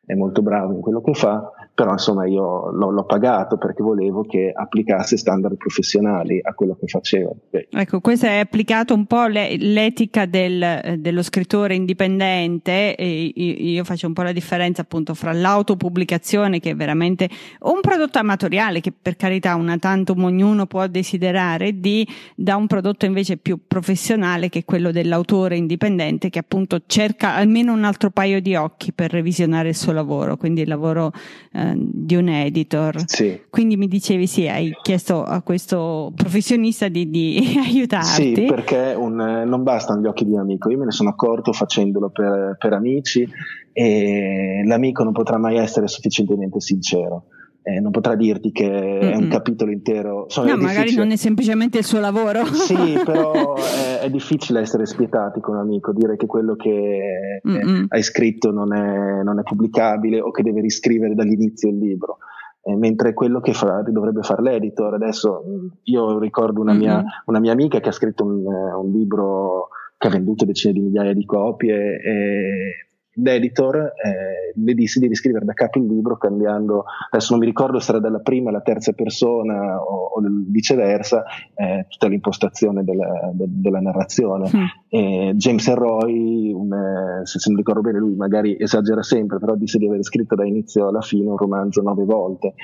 [0.04, 4.24] è molto bravo in quello che fa però insomma io l'ho, l'ho, pagato perché volevo
[4.24, 7.30] che applicasse standard professionali a quello che faceva.
[7.70, 14.12] Ecco, questo è applicato un po' le, l'etica del, dello scrittore indipendente, io faccio un
[14.12, 17.28] po' la differenza appunto fra l'autopubblicazione che è veramente
[17.60, 23.06] un prodotto amatoriale che per carità una tantum ognuno può desiderare di, da un prodotto
[23.06, 28.40] invece più professionale che è quello dell'autore indipendente che appunto cerca almeno un altro paio
[28.40, 31.12] di occhi per revisionare il suo lavoro, quindi il lavoro
[31.52, 33.02] eh, di un editor.
[33.06, 33.42] Sì.
[33.50, 38.34] Quindi mi dicevi sì, hai chiesto a questo professionista di, di aiutarti.
[38.34, 41.52] Sì, perché un, non bastano gli occhi di un amico, io me ne sono accorto
[41.52, 43.28] facendolo per, per amici
[43.72, 47.24] e l'amico non potrà mai essere sufficientemente sincero.
[47.68, 49.12] Eh, non potrà dirti che mm-hmm.
[49.12, 50.24] è un capitolo intero.
[50.28, 52.46] Sono, no, magari non è semplicemente il suo lavoro.
[52.46, 57.84] Sì, però è, è, difficile essere spietati con un amico, dire che quello che mm-hmm.
[57.88, 62.18] hai scritto non è, non è, pubblicabile o che deve riscrivere dall'inizio il libro.
[62.62, 65.42] Eh, mentre quello che fa, dovrebbe fare l'editor, adesso
[65.82, 66.80] io ricordo una, mm-hmm.
[66.80, 70.80] mia, una mia, amica che ha scritto un, un libro che ha venduto decine di
[70.80, 72.87] migliaia di copie e
[73.22, 77.80] l'editor eh, le disse di riscrivere da capo il libro cambiando, adesso non mi ricordo
[77.80, 83.44] se era dalla prima alla terza persona o, o viceversa, eh, tutta l'impostazione della, de,
[83.48, 84.50] della narrazione.
[84.54, 84.64] Mm.
[84.90, 89.78] Eh, James Roy, un, se, se non ricordo bene lui magari esagera sempre, però disse
[89.78, 92.54] di aver scritto da inizio alla fine un romanzo nove volte.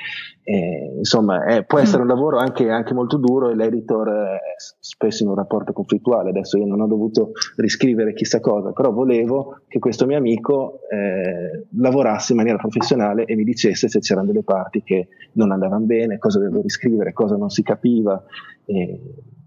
[0.97, 4.39] insomma, può essere un lavoro anche, anche, molto duro e l'editor è
[4.79, 6.29] spesso in un rapporto conflittuale.
[6.29, 10.79] Adesso io non ho dovuto riscrivere chissà cosa, però volevo che questo mio amico amico
[10.89, 15.85] eh, lavorasse in maniera professionale e mi dicesse se c'erano delle parti che non andavano
[15.85, 18.21] bene, cosa dovevo riscrivere, cosa non si capiva.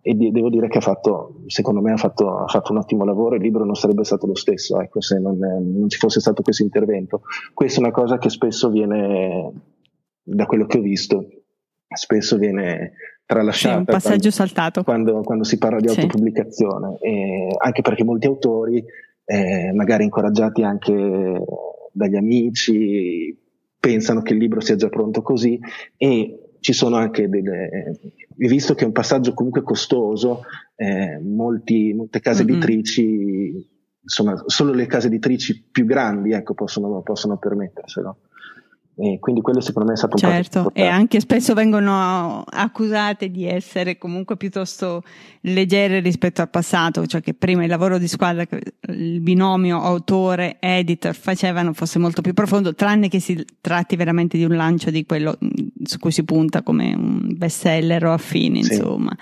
[0.00, 3.04] E, e devo dire che ha fatto, secondo me ha fatto, ha fatto, un ottimo
[3.04, 6.42] lavoro, il libro non sarebbe stato lo stesso ecco, se non, non ci fosse stato
[6.42, 7.22] questo intervento.
[7.52, 9.52] Questa è una cosa che spesso viene,
[10.22, 11.26] da quello che ho visto,
[11.88, 12.92] spesso viene
[13.26, 13.74] tralasciata.
[13.74, 14.82] Sì, un passaggio quando, saltato.
[14.82, 17.56] Quando, quando, si parla di autopubblicazione, sì.
[17.58, 18.84] anche perché molti autori
[19.24, 21.44] eh, magari incoraggiati anche
[21.92, 23.36] dagli amici,
[23.78, 25.58] pensano che il libro sia già pronto così
[25.96, 27.98] e ci sono anche delle,
[28.46, 30.44] visto che è un passaggio comunque costoso,
[30.76, 32.54] eh, molti, molte case mm-hmm.
[32.54, 33.68] editrici,
[34.00, 38.18] insomma, solo le case editrici più grandi ecco, possono, possono permetterselo.
[39.00, 43.46] E quindi quello secondo me è stato un certo, e anche spesso vengono accusate di
[43.46, 45.04] essere comunque piuttosto
[45.42, 48.44] leggere rispetto al passato, cioè che prima il lavoro di squadra,
[48.88, 54.56] il binomio autore-editor facevano fosse molto più profondo, tranne che si tratti veramente di un
[54.56, 55.38] lancio di quello
[55.84, 58.74] su cui si punta come un bestseller o affini, sì.
[58.74, 59.16] insomma.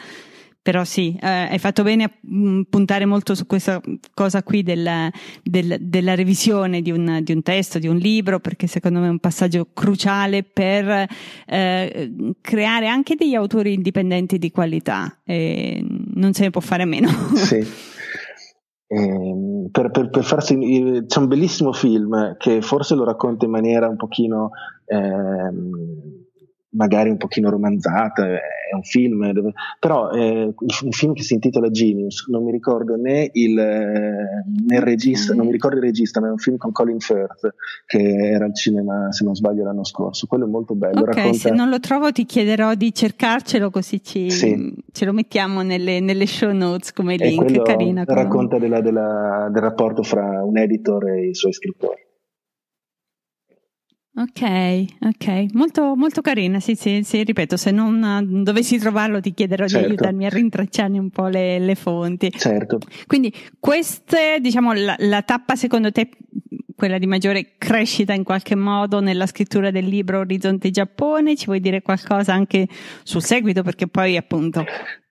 [0.66, 3.80] Però sì, eh, hai fatto bene a mm, puntare molto su questa
[4.12, 5.12] cosa qui del,
[5.44, 9.10] del, della revisione di un, di un, testo, di un libro, perché secondo me è
[9.10, 11.06] un passaggio cruciale per
[11.46, 15.20] eh, creare anche degli autori indipendenti di qualità.
[15.22, 17.10] E non se ne può fare a meno.
[17.36, 17.64] Sì.
[18.88, 20.56] Eh, per, per, per, farsi
[21.08, 24.50] c'è un bellissimo film che forse lo racconta in maniera un pochino
[24.84, 25.50] eh,
[26.76, 31.70] magari un pochino romanzata, è un film, dove, però è un film che si intitola
[31.70, 36.28] Genius, non mi ricordo né il, né il regista, non mi ricordo il regista, ma
[36.28, 37.54] è un film con Colin Firth
[37.86, 40.26] che era al cinema, se non sbaglio, l'anno scorso.
[40.26, 41.00] Quello è molto bello.
[41.00, 41.38] Ok, racconta...
[41.38, 44.74] se non lo trovo ti chiederò di cercarcelo così ci, sì.
[44.92, 48.04] ce lo mettiamo nelle, nelle, show notes come link, carina.
[48.06, 52.05] Racconta della, della, del rapporto fra un editor e i suoi scrittori.
[54.18, 59.34] Ok, ok, molto, molto carina, sì, sì, sì, ripeto, se non uh, dovessi trovarlo ti
[59.34, 59.86] chiederò certo.
[59.86, 62.30] di aiutarmi a rintracciare un po' le, le fonti.
[62.30, 62.78] Certo.
[63.06, 66.08] Quindi questa è, diciamo, la, la tappa secondo te,
[66.74, 71.60] quella di maggiore crescita in qualche modo nella scrittura del libro Orizzonte Giappone, ci vuoi
[71.60, 72.68] dire qualcosa anche
[73.02, 73.62] sul seguito?
[73.62, 74.64] Perché poi appunto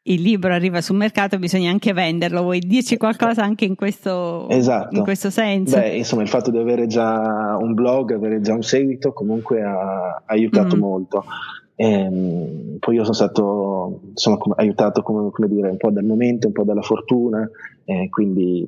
[0.08, 2.42] il libro arriva sul mercato bisogna anche venderlo.
[2.42, 4.96] Vuoi dirci qualcosa anche in questo, esatto.
[4.96, 5.78] in questo senso?
[5.78, 10.22] Beh, insomma, il fatto di avere già un blog, avere già un seguito, comunque ha,
[10.26, 10.80] aiutato mm.
[10.80, 11.26] molto.
[11.76, 16.48] E, ehm, poi io sono stato sono aiutato come, come, dire, un po' dal momento,
[16.48, 17.50] un po' dalla fortuna,
[17.86, 18.68] eh, quindi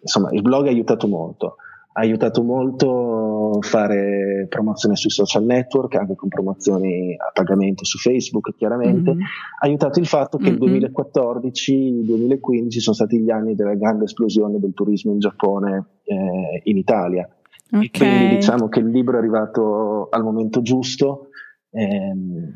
[0.00, 1.56] insomma il blog ha aiutato molto
[1.98, 8.54] ha aiutato molto fare promozione sui social network, anche con promozioni a pagamento su Facebook,
[8.54, 9.14] chiaramente.
[9.14, 9.22] Mm-hmm.
[9.60, 10.74] Ha aiutato il fatto che mm-hmm.
[10.74, 16.76] il 2014-2015 sono stati gli anni della grande esplosione del turismo in Giappone eh, in
[16.76, 17.26] Italia.
[17.68, 17.88] Okay.
[17.88, 21.30] quindi diciamo che il libro è arrivato al momento giusto.
[21.70, 22.52] Ehm,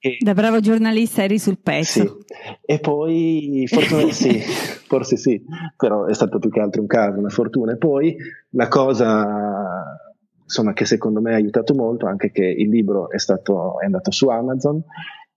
[0.00, 2.18] e, da bravo giornalista eri sul pezzo.
[2.24, 2.34] Sì.
[2.64, 4.38] E poi, forse sì,
[4.86, 5.42] forse sì,
[5.76, 7.72] però è stato più che altro un caso, una fortuna.
[7.72, 8.16] E poi
[8.50, 10.06] la cosa
[10.42, 14.10] insomma, che secondo me ha aiutato molto anche che il libro è, stato, è andato
[14.10, 14.82] su Amazon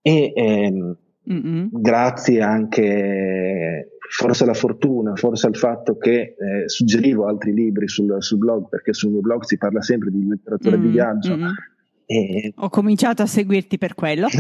[0.02, 0.97] e ehm,
[1.69, 8.38] grazie anche forse alla fortuna, forse al fatto che eh, suggerivo altri libri sul, sul,
[8.38, 10.86] blog, perché sul mio blog si parla sempre di letteratura mm-hmm.
[10.86, 11.36] di viaggio.
[11.36, 11.50] Mm-hmm
[12.12, 12.54] e...
[12.58, 14.28] Ho cominciato a seguirti per quello.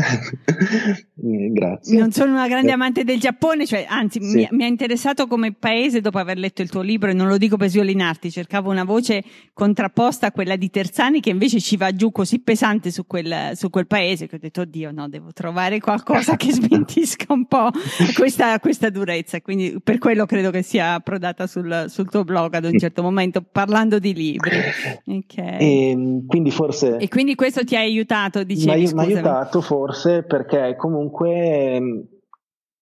[1.15, 1.97] Grazie.
[1.97, 4.35] Non sono una grande amante del Giappone, cioè, anzi, sì.
[4.35, 7.37] mi, mi, ha interessato come paese dopo aver letto il tuo libro e non lo
[7.37, 11.93] dico per sviolinarti, cercavo una voce contrapposta a quella di Terzani che invece ci va
[11.93, 15.79] giù così pesante su quel, su quel paese che ho detto, oddio, no, devo trovare
[15.79, 17.69] qualcosa che smentisca un po'
[18.15, 19.39] questa, questa durezza.
[19.39, 23.41] Quindi per quello credo che sia approdata sul, sul tuo blog ad un certo momento,
[23.41, 24.49] parlando di libri.
[25.11, 25.59] Okay.
[25.59, 26.97] E, ehm, quindi forse...
[26.97, 32.07] E quindi questo questo ti ha aiutato, dicevi, Mi ha aiutato forse perché comunque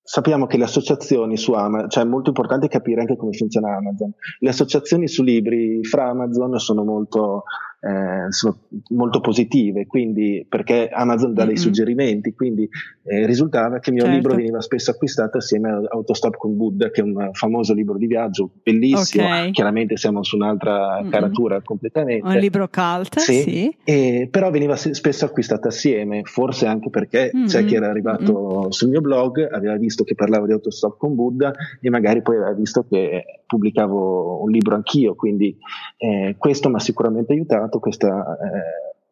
[0.01, 4.11] sappiamo che le associazioni su Amazon, cioè è molto importante capire anche come funziona Amazon.
[4.39, 7.43] Le associazioni su libri fra Amazon sono molto
[7.81, 11.47] eh, sono molto positive, quindi, perché Amazon dà mm-hmm.
[11.49, 12.67] dei suggerimenti, quindi
[13.03, 14.17] eh, risultava che il mio certo.
[14.17, 18.07] libro veniva spesso acquistato assieme a Autostop con Buddha, che è un famoso libro di
[18.07, 19.51] viaggio, bellissimo, okay.
[19.51, 21.09] chiaramente siamo su un'altra mm-hmm.
[21.09, 22.27] caratura completamente.
[22.27, 23.77] Un libro cult, sì, sì.
[23.83, 27.45] E, però veniva spesso acquistato assieme, forse anche perché mm-hmm.
[27.45, 28.69] c'è chi era arrivato mm-hmm.
[28.69, 32.53] sul mio blog, aveva visto che parlavo di Autostop con Buddha e magari poi aveva
[32.53, 35.57] visto che pubblicavo un libro anch'io, quindi
[35.97, 38.37] eh, questo mi ha sicuramente aiutato, questa,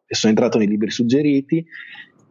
[0.08, 1.64] eh, sono entrato nei libri suggeriti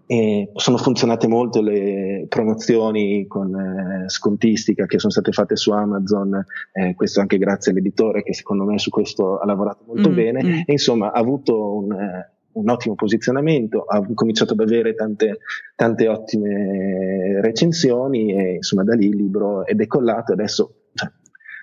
[0.09, 6.45] e sono funzionate molto le promozioni con eh, scontistica che sono state fatte su Amazon,
[6.71, 10.43] eh, questo anche grazie all'editore che secondo me su questo ha lavorato molto mm, bene
[10.43, 10.51] mm.
[10.65, 15.39] e insomma ha avuto un, eh, un, ottimo posizionamento, ha cominciato ad avere tante,
[15.75, 20.86] tante ottime recensioni e insomma da lì il libro è decollato adesso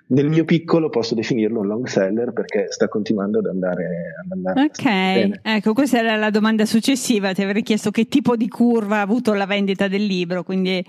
[0.07, 4.63] nel mio piccolo posso definirlo un long seller perché sta continuando ad andare, ad andare
[4.63, 5.41] ok bene.
[5.43, 9.33] ecco questa era la domanda successiva ti avrei chiesto che tipo di curva ha avuto
[9.33, 10.85] la vendita del libro quindi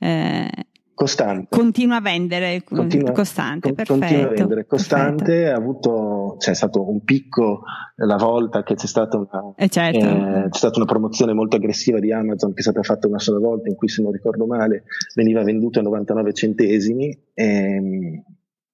[0.00, 0.50] eh,
[0.92, 5.50] costante continua a vendere continua, costante con, continua a vendere costante perfetto.
[5.50, 7.62] ha avuto c'è stato un picco
[7.96, 10.04] la volta che c'è stata una eh certo.
[10.04, 13.38] eh, c'è stata una promozione molto aggressiva di Amazon che è stata fatta una sola
[13.38, 18.22] volta in cui se non ricordo male veniva venduto a 99 centesimi ehm,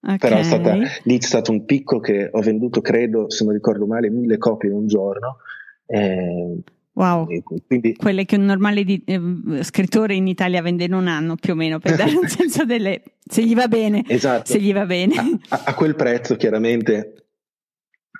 [0.04, 0.18] Okay.
[0.18, 3.86] Però è stata, lì c'è stato un picco che ho venduto, credo, se non ricordo
[3.86, 5.38] male, mille copie in un giorno.
[5.86, 6.58] Eh,
[6.92, 7.26] wow,
[7.66, 11.54] quindi, quelle che un normale di, eh, scrittore in Italia vende in un anno più
[11.54, 13.02] o meno, per dare un senso delle...
[13.26, 14.04] se gli va bene.
[14.06, 14.44] Esatto.
[14.44, 15.14] Se gli va bene.
[15.48, 17.24] A, a quel prezzo chiaramente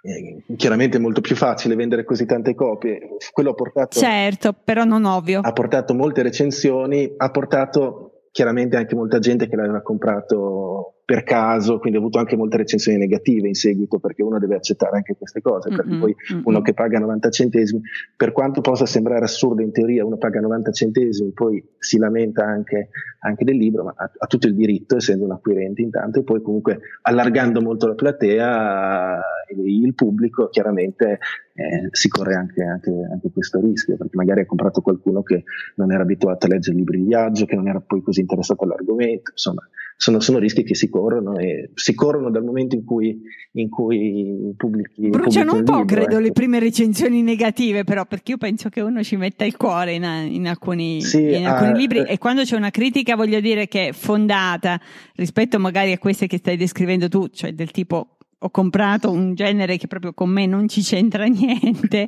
[0.07, 3.17] eh, chiaramente è molto più facile vendere così tante copie.
[3.31, 3.99] Quello ha portato.
[3.99, 5.41] Certo, però non ovvio.
[5.43, 11.79] Ha portato molte recensioni, ha portato chiaramente anche molta gente che l'aveva comprato per caso,
[11.79, 15.43] quindi ho avuto anche molte recensioni negative in seguito perché uno deve accettare anche queste
[15.43, 16.43] cose, perché mm-hmm, poi mm-hmm.
[16.45, 17.83] uno che paga 90 centesimi,
[18.17, 22.89] per quanto possa sembrare assurdo in teoria, uno paga 90 centesimi, poi si lamenta anche,
[23.21, 26.41] anche del libro, ma ha, ha, tutto il diritto essendo un acquirente intanto e poi
[26.41, 29.21] comunque allargando molto la platea,
[29.57, 31.19] il pubblico chiaramente
[31.53, 35.45] eh, si corre anche, anche, anche, questo rischio, perché magari ha comprato qualcuno che
[35.77, 39.33] non era abituato a leggere libri di viaggio, che non era poi così interessato all'argomento,
[39.33, 43.21] insomma sono, sono, rischi che si corrono e si corrono dal momento in cui,
[43.53, 45.09] in cui pubblichi.
[45.09, 46.19] Bruciano un po', libro, credo, ecco.
[46.21, 50.05] le prime recensioni negative, però, perché io penso che uno ci metta il cuore in,
[50.31, 53.69] in alcuni, sì, in alcuni uh, libri eh, e quando c'è una critica, voglio dire
[53.69, 54.81] che è fondata
[55.15, 58.14] rispetto magari a queste che stai descrivendo tu, cioè del tipo
[58.45, 62.07] ho comprato un genere che proprio con me non ci c'entra niente,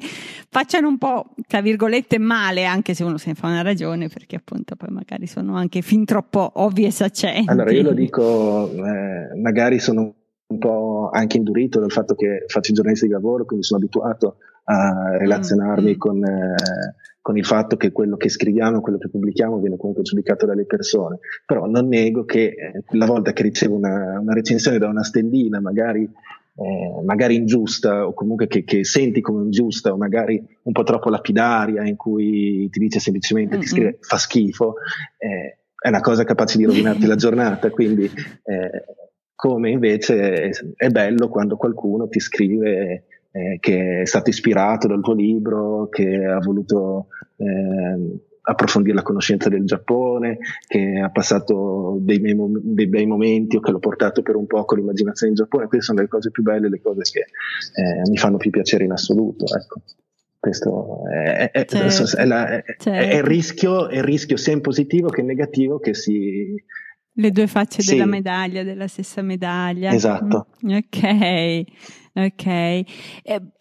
[0.49, 4.37] facciano un po', tra virgolette, male, anche se uno se ne fa una ragione, perché
[4.37, 7.51] appunto poi magari sono anche fin troppo ovvi e saccenti.
[7.51, 10.15] Allora io lo dico, eh, magari sono
[10.49, 14.37] un po' anche indurito dal fatto che faccio il giornalista di lavoro, quindi sono abituato
[14.65, 15.99] a relazionarmi mm.
[15.99, 16.55] con, eh,
[17.21, 21.19] con, il fatto che quello che scriviamo, quello che pubblichiamo viene comunque giudicato dalle persone.
[21.45, 25.61] Però non nego che eh, la volta che ricevo una, una, recensione da una stellina,
[25.61, 26.09] magari,
[26.57, 31.11] eh, magari ingiusta, o comunque che, che, senti come ingiusta, o magari un po' troppo
[31.11, 33.61] lapidaria, in cui ti dice semplicemente, mm-hmm.
[33.61, 34.75] ti scrive fa schifo,
[35.19, 37.71] eh, è una cosa capace di rovinarti la giornata.
[37.71, 38.85] Quindi, eh,
[39.35, 45.13] come invece è, bello quando qualcuno ti scrive eh, che è stato ispirato dal tuo
[45.13, 52.51] libro, che ha voluto eh, approfondire la conoscenza del Giappone, che ha passato dei, memo-
[52.53, 55.67] dei, bei momenti o che l'ho portato per un po' con l'immaginazione in Giappone.
[55.67, 58.93] Queste sono le cose più belle, le cose che eh, mi fanno più piacere in
[58.93, 59.45] assoluto.
[59.47, 59.83] Ecco.
[60.39, 62.91] Questo è, è, certo, è, la, certo.
[62.91, 66.55] è, il rischio, è il rischio sia in positivo che in negativo che si,
[67.19, 67.93] le due facce sì.
[67.93, 69.93] della medaglia, della stessa medaglia.
[69.93, 70.47] Esatto.
[70.65, 71.65] Mm, ok,
[72.17, 72.47] ok.
[72.47, 72.85] Eh,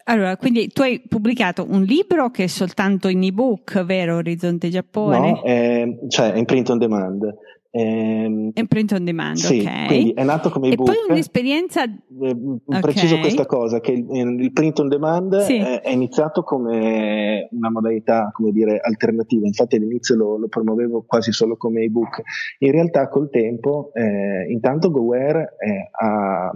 [0.06, 4.15] allora, quindi tu hai pubblicato un libro che è soltanto in ebook, vero?
[4.18, 5.32] Orizzonte Giappone?
[5.32, 7.38] No, è, cioè è in print on demand.
[7.78, 9.88] Ehm, è print on demand, sì, ok.
[9.88, 10.88] Quindi è nato come ebook.
[10.88, 11.84] E poi un'esperienza.
[11.84, 13.20] Eh, preciso okay.
[13.20, 15.58] questa cosa: che il, il print on demand sì.
[15.58, 19.46] è, è, iniziato come una modalità, come dire, alternativa.
[19.46, 22.22] Infatti all'inizio lo, lo promuovevo quasi solo come ebook.
[22.60, 26.52] In realtà col tempo, eh, intanto GoWare eh, ha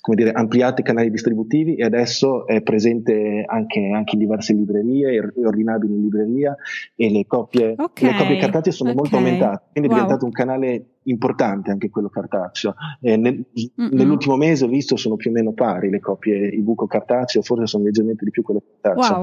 [0.00, 5.18] come dire, ampliato i canali distributivi e adesso è presente anche, anche in diverse librerie,
[5.18, 6.56] è ordinabile in libreria
[6.94, 8.10] e le copie, okay.
[8.10, 9.00] le copie cartacee sono okay.
[9.00, 9.98] molto aumentate, quindi wow.
[9.98, 12.74] è diventato un canale importante anche quello cartaceo.
[13.00, 13.44] Nel,
[13.74, 17.66] nell'ultimo mese ho visto sono più o meno pari le copie ebook o cartaceo, forse
[17.66, 19.16] sono leggermente di più quelle cartacee.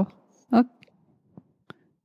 [0.50, 0.66] Wow.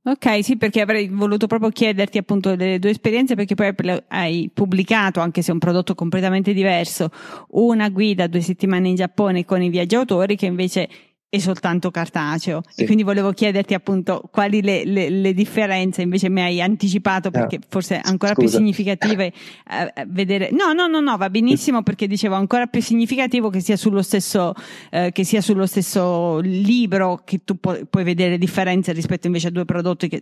[0.07, 3.75] Ok, sì, perché avrei voluto proprio chiederti appunto delle due esperienze, perché poi
[4.07, 7.09] hai pubblicato, anche se è un prodotto completamente diverso,
[7.49, 10.87] una guida due settimane in Giappone con i viaggi autori che invece
[11.29, 12.61] è soltanto cartaceo.
[12.69, 12.83] Sì.
[12.83, 17.57] E quindi volevo chiederti appunto quali le, le, le differenze, invece mi hai anticipato perché
[17.57, 18.47] ah, forse ancora scusa.
[18.47, 20.49] più significative eh, vedere.
[20.51, 24.53] No, no, no, no, va benissimo perché dicevo ancora più significativo che sia sullo stesso,
[24.89, 29.51] eh, che sia sullo stesso libro che tu pu- puoi vedere differenze rispetto invece a
[29.51, 30.21] due prodotti che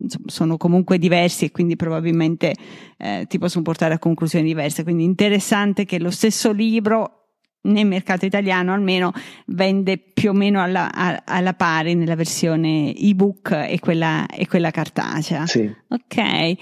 [0.00, 2.54] insomma, sono comunque diversi e quindi probabilmente
[2.96, 4.82] eh, ti possono portare a conclusioni diverse.
[4.82, 7.17] Quindi interessante che lo stesso libro
[7.62, 9.12] nel mercato italiano almeno
[9.46, 10.90] vende più o meno alla,
[11.24, 15.46] alla pari nella versione ebook e quella, e quella cartacea.
[15.46, 15.70] Sì.
[15.88, 16.56] Ok.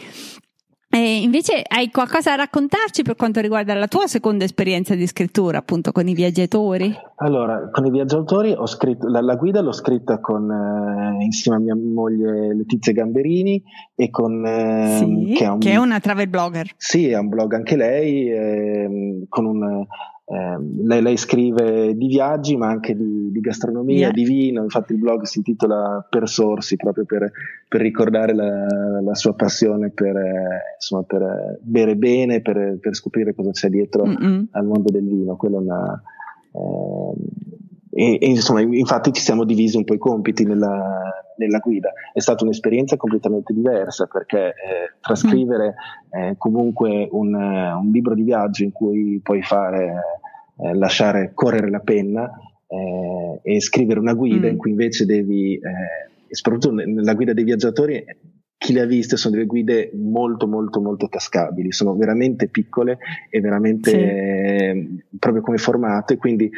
[0.88, 5.58] E invece hai qualcosa da raccontarci per quanto riguarda la tua seconda esperienza di scrittura,
[5.58, 6.90] appunto con i viaggiatori?
[7.16, 11.60] Allora, con i viaggiatori ho scritto la, la guida l'ho scritta con, eh, insieme a
[11.60, 13.62] mia moglie Letizia Gamberini
[13.94, 16.70] e con eh, sì, che, è un, che, è una travel blogger.
[16.76, 19.86] Sì, è un blog anche lei, eh, con un
[20.28, 24.10] eh, lei, lei, scrive di viaggi ma anche di, di gastronomia, yeah.
[24.10, 27.30] di vino, infatti il blog si intitola Per Sorsi proprio per,
[27.68, 33.36] per ricordare la, la, sua passione per, eh, insomma, per bere bene, per, per, scoprire
[33.36, 34.48] cosa c'è dietro Mm-mm.
[34.50, 35.36] al mondo del vino.
[35.40, 36.02] Una,
[36.50, 37.12] eh,
[37.96, 41.92] e, e, insomma, infatti ci siamo divisi un po' i compiti nella, nella guida.
[42.12, 44.52] È stata un'esperienza completamente diversa perché eh,
[45.00, 45.74] trascrivere
[46.10, 49.94] eh, comunque un, un, libro di viaggio in cui puoi fare,
[50.58, 52.30] eh, lasciare correre la penna
[52.66, 54.50] eh, e scrivere una guida mm.
[54.50, 58.04] in cui invece devi, eh, soprattutto nella guida dei viaggiatori,
[58.58, 62.98] chi le ha viste sono delle guide molto molto molto tascabili, sono veramente piccole
[63.30, 63.96] e veramente sì.
[63.96, 64.88] eh,
[65.18, 66.50] proprio come formato e quindi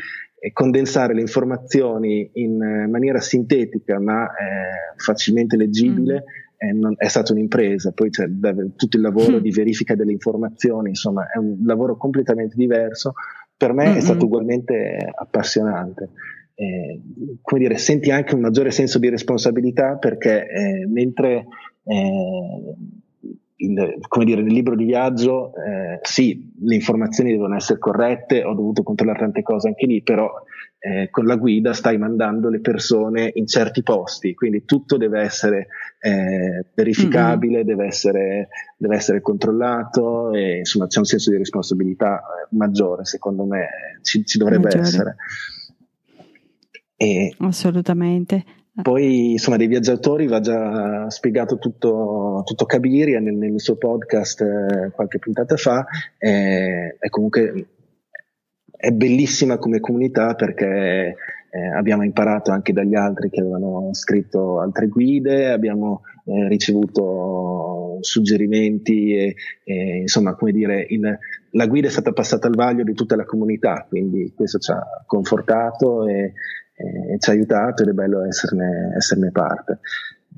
[0.53, 6.68] condensare le informazioni in eh, maniera sintetica ma eh, facilmente leggibile mm.
[6.68, 8.28] è, non, è, stata un'impresa, poi c'è
[8.76, 9.41] tutto il lavoro mm.
[9.41, 13.14] di verifica delle informazioni, insomma è un lavoro completamente diverso,
[13.57, 13.97] per me mm-hmm.
[13.97, 16.11] è stato ugualmente appassionante.
[16.55, 17.01] Eh,
[17.41, 21.47] come dire, senti anche un maggiore senso di responsabilità perché eh, mentre
[21.84, 22.74] eh,
[23.61, 28.54] il, come dire, nel libro di viaggio, eh, sì, le informazioni devono essere corrette, ho
[28.54, 30.30] dovuto controllare tante cose anche lì, però
[30.80, 35.68] eh, con la guida stai mandando le persone in certi posti, quindi tutto deve essere
[36.00, 37.66] eh, verificabile, mm-hmm.
[37.66, 43.44] deve, essere, deve, essere, controllato e insomma c'è un senso di responsabilità eh, maggiore, secondo
[43.44, 43.66] me
[44.02, 44.82] ci, ci dovrebbe maggiore.
[44.82, 45.16] essere.
[46.96, 48.44] E, Assolutamente.
[48.81, 54.91] Poi, insomma, dei viaggiatori va già spiegato tutto, tutto Cabiria nel, nel, suo podcast eh,
[54.95, 55.85] qualche puntata fa.
[56.16, 57.66] Eh, è comunque
[58.70, 61.16] è bellissima come comunità perché
[61.51, 69.16] eh, abbiamo imparato anche dagli altri che avevano scritto altre guide, abbiamo eh, ricevuto suggerimenti
[69.16, 71.18] e, e, insomma, come dire, il,
[71.51, 74.87] la guida è stata passata al vaglio di tutta la comunità, quindi questo ci ha
[75.05, 76.35] confortato e,
[76.79, 79.81] e ci ha aiutato ed è bello esserne, esserne parte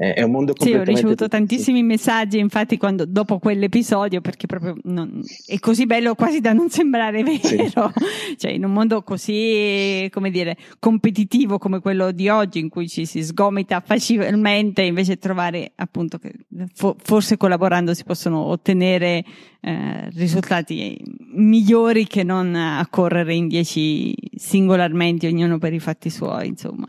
[0.01, 4.77] è un mondo completamente Sì, ho ricevuto tantissimi messaggi, infatti, quando, dopo quell'episodio, perché proprio
[4.85, 7.43] non, è così bello quasi da non sembrare vero.
[7.43, 7.71] Sì.
[8.39, 13.05] cioè, in un mondo così, come dire, competitivo come quello di oggi, in cui ci
[13.05, 16.33] si sgomita facilmente, invece trovare, appunto, che
[16.73, 19.23] forse collaborando si possono ottenere
[19.61, 20.99] eh, risultati
[21.35, 26.89] migliori che non a correre in dieci singolarmente, ognuno per i fatti suoi, insomma.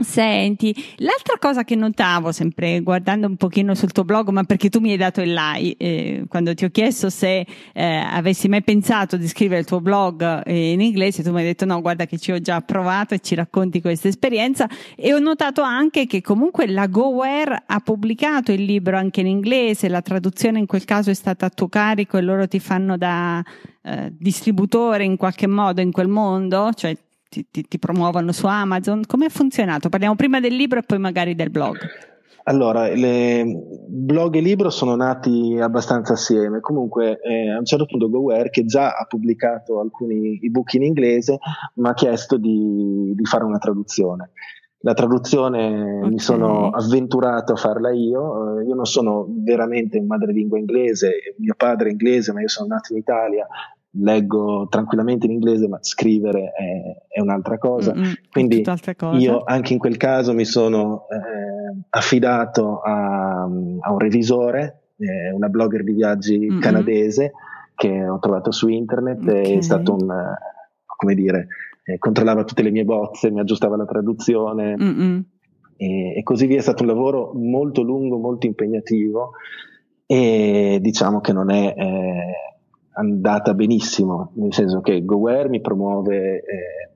[0.00, 4.80] Senti, l'altra cosa che notavo sempre guardando un pochino sul tuo blog, ma perché tu
[4.80, 9.18] mi hai dato il like, eh, quando ti ho chiesto se eh, avessi mai pensato
[9.18, 12.18] di scrivere il tuo blog eh, in inglese, tu mi hai detto no, guarda che
[12.18, 16.66] ci ho già provato e ci racconti questa esperienza e ho notato anche che comunque
[16.66, 21.14] la GoWare ha pubblicato il libro anche in inglese, la traduzione in quel caso è
[21.14, 23.44] stata a tuo carico e loro ti fanno da
[23.82, 26.96] eh, distributore in qualche modo in quel mondo, cioè
[27.30, 29.02] ti, ti, ti promuovono su Amazon?
[29.06, 29.88] Come è funzionato?
[29.88, 31.78] Parliamo prima del libro e poi magari del blog.
[32.44, 33.44] Allora, le
[33.86, 36.60] blog e libro sono nati abbastanza assieme.
[36.60, 41.38] Comunque, eh, a un certo punto GoWare, che già ha pubblicato alcuni ebook in inglese,
[41.74, 44.30] mi ha chiesto di, di, fare una traduzione.
[44.78, 46.10] La traduzione okay.
[46.10, 48.58] mi sono avventurato a farla io.
[48.58, 52.68] Eh, io non sono veramente un madrelingua inglese, mio padre è inglese, ma io sono
[52.68, 53.46] nato in Italia,
[53.92, 57.94] leggo tranquillamente in inglese, ma scrivere è, è un'altra cosa.
[57.94, 59.18] Mm-hmm, Quindi cosa.
[59.18, 65.48] io anche in quel caso mi sono eh, affidato a, a, un revisore, eh, una
[65.48, 66.60] blogger di viaggi mm-hmm.
[66.60, 67.32] canadese
[67.74, 69.56] che ho trovato su internet, okay.
[69.56, 70.34] è stato un,
[70.84, 71.46] come dire,
[71.84, 74.76] eh, controllava tutte le mie bozze, mi aggiustava la traduzione.
[74.76, 75.20] Mm-hmm
[75.80, 76.58] e, e così via.
[76.58, 79.32] È stato un lavoro molto lungo, molto impegnativo
[80.04, 82.34] e diciamo che non è eh,
[83.00, 86.90] andata benissimo, nel senso che GoWare mi promuove eh,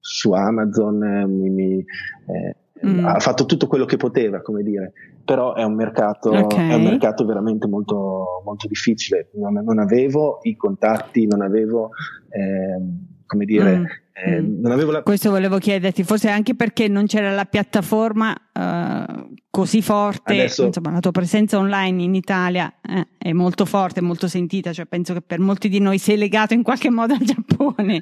[0.00, 1.84] su Amazon, mi, mi,
[2.26, 2.56] eh,
[2.86, 3.04] mm.
[3.04, 4.92] ha fatto tutto quello che poteva, come dire,
[5.24, 6.70] però è un mercato, okay.
[6.70, 9.30] è un mercato veramente molto, molto difficile.
[9.34, 11.90] Non, non, avevo i contatti, non avevo,
[12.28, 12.78] eh,
[13.26, 13.84] come dire, mm.
[14.16, 14.64] Eh, mm.
[14.64, 15.02] la...
[15.02, 20.66] Questo volevo chiederti, forse anche perché non c'era la piattaforma uh, così forte, Adesso...
[20.66, 25.14] insomma la tua presenza online in Italia eh, è molto forte, molto sentita, cioè penso
[25.14, 28.00] che per molti di noi sei legato in qualche modo al Giappone.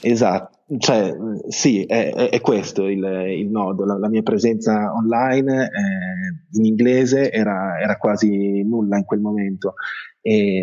[0.00, 1.14] Esatto, cioè,
[1.48, 3.04] sì, è, è questo il,
[3.38, 3.84] il nodo.
[3.84, 9.74] La, la, mia presenza online eh, in inglese era, era, quasi nulla in quel momento
[10.26, 10.58] e,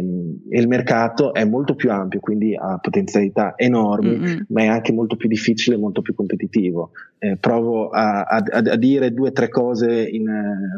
[0.49, 4.39] e, il mercato è molto più ampio, quindi ha potenzialità enormi, mm-hmm.
[4.49, 6.91] ma è anche molto più difficile e molto più competitivo.
[7.17, 10.25] Eh, provo a, a, a, dire due o tre cose in,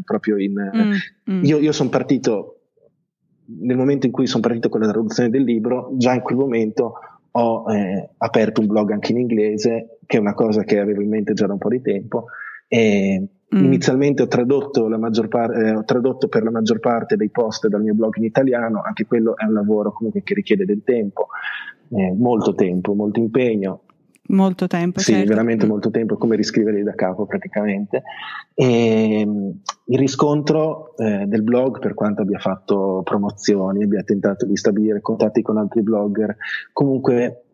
[0.04, 0.54] proprio in...
[0.54, 1.44] Mm-hmm.
[1.46, 2.60] Io, io sono partito
[3.62, 6.94] nel momento in cui sono partito con la traduzione del libro, già in quel momento
[7.32, 11.10] ho eh, aperto un blog anche in inglese, che è una cosa che avevo in
[11.10, 12.26] mente già da un po' di tempo.
[12.68, 13.64] E mm.
[13.64, 14.88] Inizialmente ho tradotto,
[15.28, 18.82] par- eh, ho tradotto, per la maggior parte dei post dal mio blog in italiano,
[18.82, 21.28] anche quello è un lavoro comunque che richiede del tempo,
[21.90, 23.82] eh, molto tempo, molto impegno.
[24.28, 25.00] Molto tempo.
[25.00, 25.28] Sì, certo.
[25.28, 25.70] veramente mm.
[25.70, 28.02] molto tempo, come riscriverli da capo praticamente.
[28.56, 34.58] E, ehm, il riscontro eh, del blog, per quanto abbia fatto promozioni, abbia tentato di
[34.58, 36.36] stabilire contatti con altri blogger,
[36.74, 37.45] comunque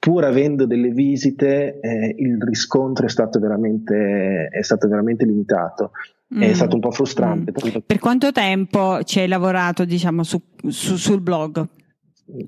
[0.00, 5.92] pur avendo delle visite, eh, il riscontro è stato veramente, è stato veramente limitato.
[6.34, 6.42] Mm.
[6.42, 7.52] È stato un po' frustrante.
[7.52, 7.80] Mm.
[7.84, 11.64] Per quanto tempo ci hai lavorato, diciamo, su, su, sul blog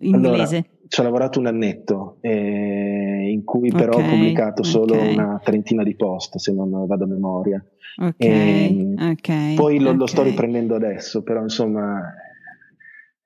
[0.00, 0.56] inglese?
[0.56, 5.12] Allora, ci ho lavorato un annetto, eh, in cui però okay, ho pubblicato solo okay.
[5.12, 7.64] una trentina di post, se non vado a memoria.
[7.94, 12.00] Okay, e, poi lo, lo, sto riprendendo adesso, però insomma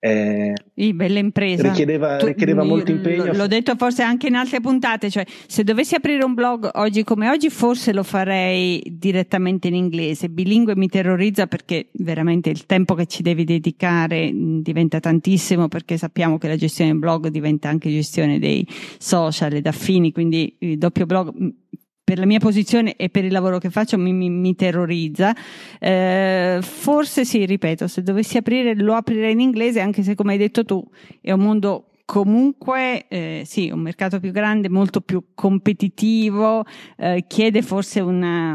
[0.07, 1.69] eh, sì, bella impresa.
[1.69, 3.33] Richiedeva, tu, richiedeva molto impegno.
[3.33, 7.29] L'ho detto forse anche in altre puntate, cioè se dovessi aprire un blog oggi come
[7.29, 10.29] oggi forse lo farei direttamente in inglese.
[10.29, 16.39] Bilingue mi terrorizza perché veramente il tempo che ci devi dedicare diventa tantissimo perché sappiamo
[16.39, 18.67] che la gestione del blog diventa anche gestione dei
[18.99, 21.33] social ed affini, quindi il doppio blog
[22.07, 25.35] per la mia posizione e per il lavoro che faccio mi, mi, mi terrorizza.
[25.81, 30.39] Eh, forse sì, ripeto, se dovessi aprire lo aprirei in inglese, anche se come hai
[30.39, 30.89] detto tu
[31.21, 36.65] è un mondo comunque eh, sì, un mercato più grande, molto più competitivo,
[36.97, 38.55] eh, chiede forse una,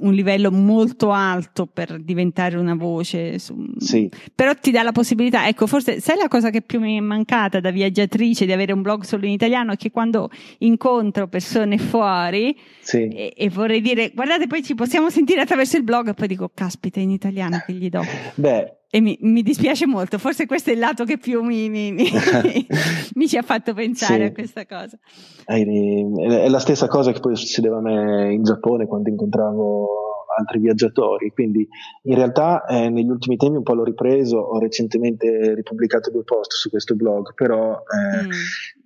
[0.00, 3.38] un livello molto alto per diventare una voce.
[3.38, 4.08] Su, sì.
[4.34, 7.60] Però ti dà la possibilità, ecco, forse sai la cosa che più mi è mancata
[7.60, 12.56] da viaggiatrice di avere un blog solo in italiano è che quando incontro persone fuori
[12.80, 13.08] sì.
[13.08, 16.50] e, e, vorrei dire guardate poi ci possiamo sentire attraverso il blog e poi dico
[16.52, 18.02] caspita in italiano che gli do.
[18.34, 21.92] Beh, e mi, mi, dispiace molto, forse questo è il lato che più mi, mi,
[21.92, 22.08] mi
[23.28, 24.24] ci ha fatto pensare sì.
[24.24, 24.98] a questa cosa.
[25.44, 31.30] È la stessa cosa che poi succedeva a me in Giappone quando incontravo altri viaggiatori,
[31.30, 31.66] quindi
[32.04, 36.52] in realtà eh, negli ultimi tempi un po' l'ho ripreso, ho recentemente ripubblicato due post
[36.52, 38.30] su questo blog, però eh, mm.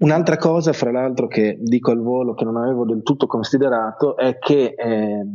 [0.01, 4.39] un'altra cosa fra l'altro che dico al volo che non avevo del tutto considerato è
[4.39, 5.27] che eh,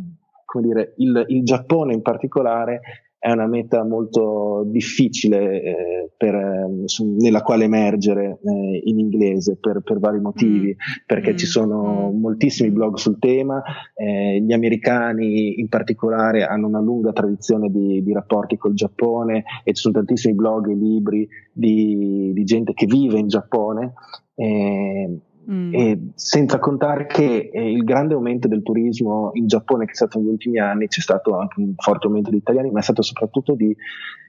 [0.45, 2.81] come dire, il, il Giappone in particolare
[3.19, 9.57] è una meta molto difficile eh, per, ehm, su, nella quale emergere eh, in inglese
[9.59, 11.03] per, per vari motivi, mm.
[11.05, 11.35] perché mm.
[11.35, 12.19] ci sono mm.
[12.19, 13.61] moltissimi blog sul tema,
[13.93, 19.73] eh, gli americani in particolare hanno una lunga tradizione di, di, rapporti col Giappone e
[19.73, 23.93] ci sono tantissimi blog e libri di, di gente che vive in Giappone.
[24.33, 25.19] Eh,
[25.51, 25.73] Mm.
[25.73, 30.19] E senza contare che eh, il grande aumento del turismo in Giappone che è stato
[30.19, 33.55] negli ultimi anni, c'è stato anche un forte aumento di italiani, ma è stato soprattutto
[33.55, 33.75] di,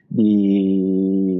[0.07, 1.39] di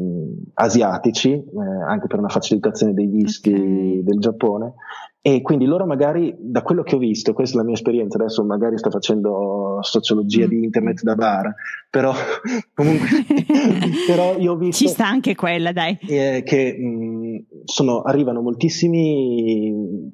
[0.53, 4.03] asiatici, eh, anche per una facilitazione dei visti okay.
[4.03, 4.73] del Giappone.
[5.24, 8.43] E quindi loro magari, da quello che ho visto, questa è la mia esperienza, adesso
[8.43, 10.49] magari sto facendo sociologia mm.
[10.49, 11.53] di internet da bar,
[11.91, 12.11] però
[12.74, 13.07] comunque,
[14.07, 14.84] però io ho visto...
[14.84, 15.95] Ci sta anche quella, dai.
[16.07, 20.11] Eh, che mh, sono, arrivano moltissimi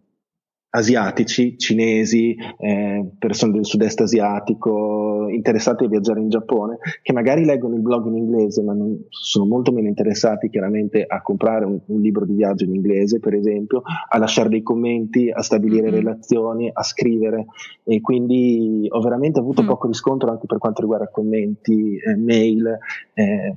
[0.78, 7.76] asiatici, cinesi, eh, persone del sud-est asiatico interessati a viaggiare in Giappone, che magari leggono
[7.76, 12.02] il blog in inglese, ma non, sono molto meno interessati chiaramente a comprare un, un,
[12.02, 15.96] libro di viaggio in inglese, per esempio, a lasciare dei commenti, a stabilire mm-hmm.
[15.96, 17.48] relazioni, a scrivere.
[17.84, 19.68] E quindi ho veramente avuto mm.
[19.68, 22.78] poco riscontro anche per quanto riguarda commenti, eh, mail,
[23.14, 23.56] eh,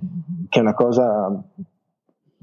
[0.48, 1.42] che è una cosa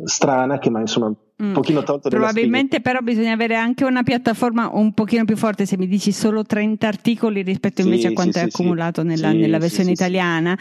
[0.04, 1.54] strana che ma insomma un mm.
[1.54, 5.88] pochino tolto Probabilmente però bisogna avere anche una piattaforma un pochino più forte se mi
[5.88, 9.60] dici solo 30 articoli rispetto invece sì, a quanto sì, è sì, accumulato nella, nella,
[9.60, 10.58] versione italiana.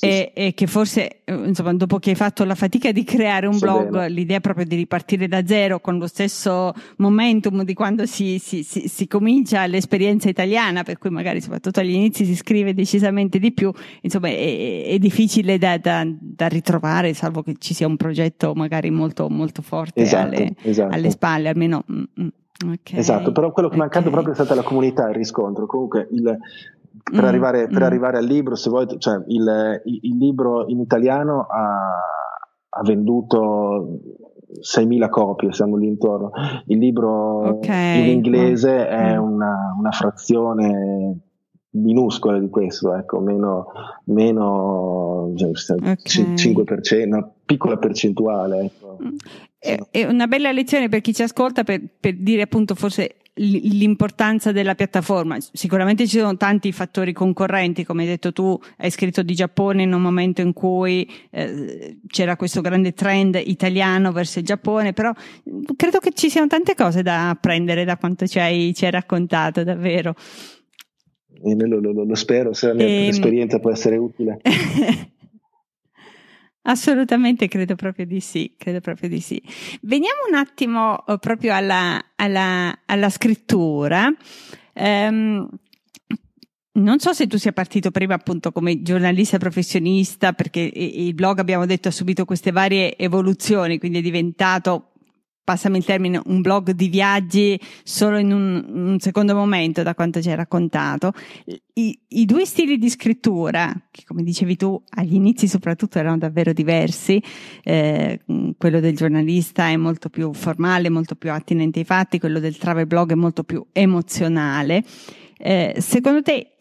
[0.00, 3.90] E, e, che forse insomma dopo che hai fatto la fatica di creare un blog
[3.90, 4.08] bene.
[4.08, 8.88] l'idea proprio di ripartire da zero con lo stesso momentum di quando si, si, si,
[8.88, 13.70] si comincia l'esperienza italiana per cui magari soprattutto agli inizi si scrive decisamente di più.
[14.00, 18.90] Insomma è, è difficile da, da, da ritrovare salvo che ci sia un progetto magari
[18.90, 20.94] molto molto forte esatto, alle, esatto.
[20.94, 21.84] alle, spalle, almeno.
[21.90, 25.14] Mm, mm, okay, esatto, però quello che è mancato proprio è stata la comunità, il
[25.14, 25.66] riscontro.
[25.66, 26.22] Comunque il,
[27.10, 27.84] per, mm, arrivare, per mm.
[27.84, 32.00] arrivare, al libro, se vuoi, cioè il, il, il libro in italiano ha,
[32.68, 34.00] ha, venduto
[34.60, 36.30] 6.000 copie, siamo lì intorno.
[36.66, 38.00] Il libro okay.
[38.00, 39.22] in inglese è mm.
[39.22, 41.20] una, una frazione
[41.76, 43.66] minuscola di questo, ecco, meno,
[44.04, 46.34] meno cioè, okay.
[46.34, 48.64] 5%, una piccola percentuale.
[48.64, 48.98] Ecco.
[49.02, 49.16] Mm.
[49.90, 54.74] È, una bella lezione per chi ci ascolta per, per dire appunto forse l'importanza della
[54.74, 55.36] piattaforma.
[55.52, 59.92] Sicuramente ci sono tanti fattori concorrenti, come hai detto tu, hai scritto di Giappone in
[59.92, 65.12] un momento in cui eh, c'era questo grande trend italiano verso il Giappone, però
[65.76, 69.64] credo che ci siano tante cose da apprendere da quanto ci hai, ci hai raccontato,
[69.64, 70.14] davvero.
[71.42, 73.02] Lo, lo, lo, spero, se la mia e...
[73.02, 74.40] Ehm, esperienza può essere utile.
[76.68, 79.40] Assolutamente, credo proprio di sì, credo proprio di sì.
[79.82, 84.12] Veniamo un attimo uh, proprio alla, alla, alla scrittura.
[84.74, 85.48] Um,
[86.72, 91.66] non so se tu sia partito prima appunto come giornalista professionista, perché il blog abbiamo
[91.66, 94.90] detto ha subito queste varie evoluzioni, quindi è diventato
[95.46, 100.20] passami il termine, un blog di viaggi solo in un, un secondo momento da quanto
[100.20, 101.12] ci hai raccontato.
[101.74, 106.52] I, I, due stili di scrittura, che come dicevi tu agli inizi soprattutto erano davvero
[106.52, 107.22] diversi,
[107.62, 108.22] eh,
[108.58, 112.88] quello del giornalista è molto più formale, molto più attinente ai fatti, quello del travel
[112.88, 114.82] blog è molto più emozionale.
[115.38, 116.54] Eh, secondo te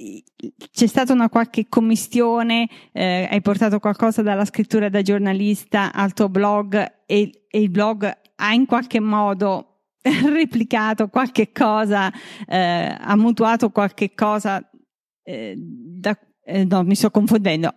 [0.72, 2.70] c'è stata una qualche commistione?
[2.92, 6.76] Eh, hai portato qualcosa dalla scrittura da giornalista al tuo blog
[7.08, 12.12] e, e il blog ha in qualche modo replicato qualche cosa,
[12.48, 14.62] eh, ha mutuato qualche cosa
[15.24, 17.74] eh, da, eh, no, mi sto confondendo.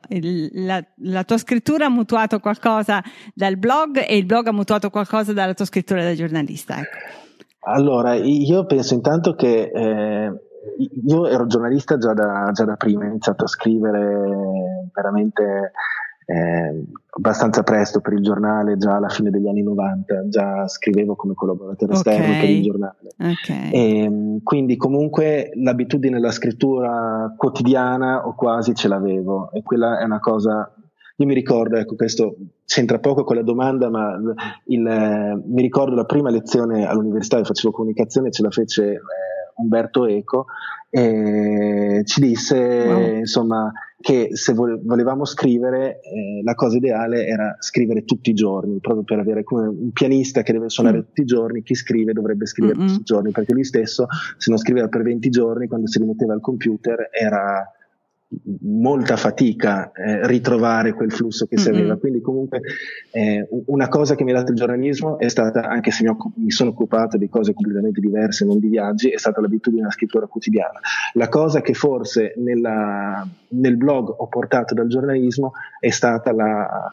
[0.52, 3.02] La, la, tua scrittura ha mutuato qualcosa
[3.34, 6.78] dal blog e il blog ha mutuato qualcosa dalla tua scrittura da giornalista.
[6.78, 7.26] Ecco.
[7.60, 10.32] Allora, io penso intanto che eh,
[11.06, 15.72] io ero giornalista già da, già da prima, ho iniziato a scrivere veramente
[16.30, 21.32] eh, abbastanza presto per il giornale, già alla fine degli anni 90, già scrivevo come
[21.32, 22.14] collaboratore okay.
[22.14, 22.98] esterno per il giornale.
[23.18, 23.70] Okay.
[23.72, 30.04] E, ehm, quindi comunque l'abitudine alla scrittura quotidiana o quasi ce l'avevo e quella è
[30.04, 30.70] una cosa
[31.20, 34.16] io mi ricordo, ecco, questo c'entra poco con la domanda, ma
[34.66, 39.00] il, eh, mi ricordo la prima lezione all'università dove facevo comunicazione, ce la fece eh,
[39.56, 40.46] Umberto Eco,
[40.90, 43.16] e ci disse wow.
[43.18, 43.70] insomma
[44.00, 49.18] che se volevamo scrivere eh, la cosa ideale era scrivere tutti i giorni, proprio per
[49.18, 51.00] avere come un pianista che deve suonare mm.
[51.00, 52.86] tutti i giorni, chi scrive dovrebbe scrivere Mm-mm.
[52.86, 56.32] tutti i giorni, perché lui stesso se non scriveva per 20 giorni, quando si rimetteva
[56.32, 57.66] al computer era
[58.60, 61.96] molta fatica eh, ritrovare quel flusso che si aveva.
[61.96, 62.60] Quindi comunque
[63.10, 66.36] eh, una cosa che mi ha dato il giornalismo è stata, anche se mi, occup-
[66.36, 70.26] mi, sono occupato di cose completamente diverse, non di viaggi, è stata l'abitudine della scrittura
[70.26, 70.78] quotidiana.
[71.14, 76.92] La cosa che forse nella, nel blog ho portato dal giornalismo è stata la...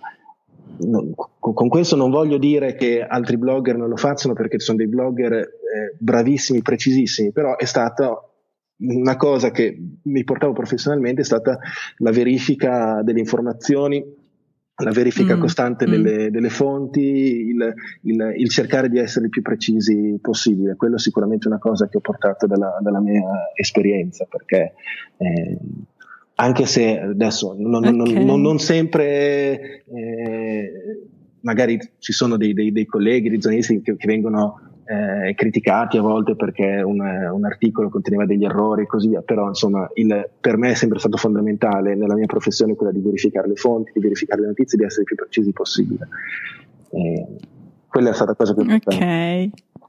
[0.77, 4.87] No, con questo non voglio dire che altri blogger non lo facciano perché sono dei
[4.87, 8.34] blogger eh, bravissimi, precisissimi, però è stato
[8.77, 11.57] una cosa che mi portavo professionalmente è stata
[11.97, 14.03] la verifica delle informazioni,
[14.83, 15.89] la verifica mm, costante mm.
[15.89, 20.75] Delle, delle, fonti, il, il, il, cercare di essere il più precisi possibile.
[20.75, 23.23] Quello è sicuramente una cosa che ho portato dalla, dalla mia
[23.53, 24.73] esperienza, perché
[25.17, 25.57] eh,
[26.35, 27.95] anche se adesso non, okay.
[27.95, 30.71] non, non, non sempre eh,
[31.41, 36.01] magari ci sono dei, dei, dei colleghi, dei giornalisti che, che vengono eh, criticati a
[36.01, 40.57] volte perché un, un, articolo conteneva degli errori e così via, però insomma il, per
[40.57, 44.41] me è sempre stato fondamentale nella mia professione quella di verificare le fonti, di verificare
[44.41, 46.07] le notizie, di essere il più precisi possibile.
[46.91, 47.25] Eh,
[47.87, 49.51] quella è stata la cosa più importante.
[49.63, 49.83] Ok.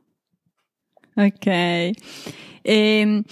[1.17, 1.47] Ok.
[1.47, 1.93] E,
[2.63, 3.23] ehm,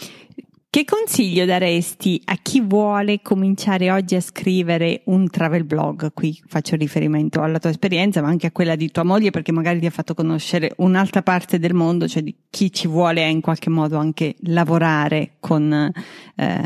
[0.75, 6.13] che consiglio daresti a chi vuole cominciare oggi a scrivere un travel blog?
[6.13, 9.79] Qui faccio riferimento alla tua esperienza, ma anche a quella di tua moglie, perché magari
[9.79, 13.71] ti ha fatto conoscere un'altra parte del mondo, cioè di chi ci vuole in qualche
[13.71, 15.93] modo anche lavorare con,
[16.35, 16.63] eh,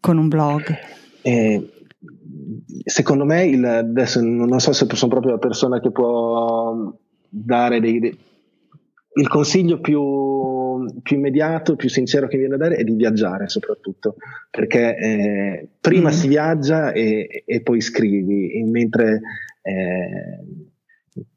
[0.00, 0.78] con un blog.
[1.20, 1.70] Eh,
[2.82, 6.94] secondo me, il, adesso non so se sono proprio la persona che può
[7.28, 8.18] dare dei,
[9.18, 10.00] il consiglio più,
[11.02, 14.16] più, immediato, più sincero che mi viene da dare è di viaggiare soprattutto,
[14.50, 16.12] perché eh, prima mm.
[16.12, 19.20] si viaggia e, e, poi scrivi, mentre
[19.62, 20.44] eh,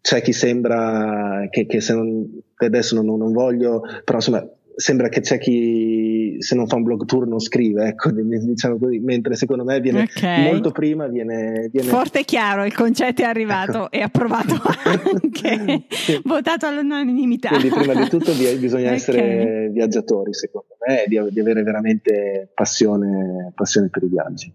[0.02, 4.48] c'è chi sembra che, che se non, adesso non, non voglio, però insomma
[4.82, 8.98] sembra che c'è chi se non fa un blog tour non scrive, ecco, diciamo così,
[9.00, 10.44] mentre secondo me viene okay.
[10.44, 13.92] molto prima viene, viene, Forte e chiaro, il concetto è arrivato ecco.
[13.92, 16.20] e approvato anche, sì.
[16.24, 17.50] votato all'unanimità.
[17.50, 18.96] Quindi prima di tutto bisogna okay.
[18.96, 24.54] essere viaggiatori, secondo me, e di, di avere veramente passione, passione per i viaggi.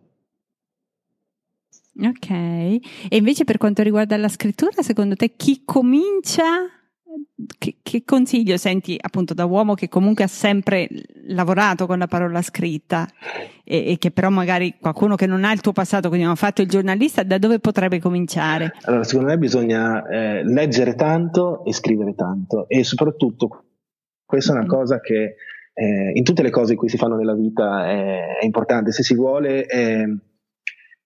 [1.99, 2.81] Ok, e
[3.17, 6.76] invece per quanto riguarda la scrittura, secondo te chi comincia
[7.59, 10.89] che, che, consiglio senti appunto da uomo che comunque ha sempre
[11.27, 13.07] lavorato con la parola scritta
[13.65, 16.39] e, e, che però magari qualcuno che non ha il tuo passato, quindi non ha
[16.39, 18.73] fatto il giornalista, da dove potrebbe cominciare?
[18.83, 23.65] Allora, secondo me bisogna eh, leggere tanto e scrivere tanto e soprattutto
[24.25, 25.35] questa è una cosa che
[25.75, 29.03] eh, in tutte le cose in cui si fanno nella vita è, è importante, se
[29.03, 29.67] si vuole...
[29.67, 30.19] Eh,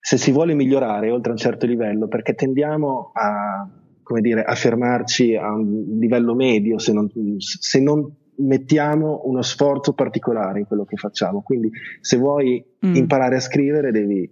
[0.02, 3.68] se si vuole migliorare oltre un certo livello, perché tendiamo a,
[4.11, 7.08] come dire, a fermarci a un livello medio se non,
[7.38, 11.42] se non mettiamo uno sforzo particolare in quello che facciamo.
[11.42, 12.96] Quindi se vuoi mm.
[12.96, 14.28] imparare a scrivere devi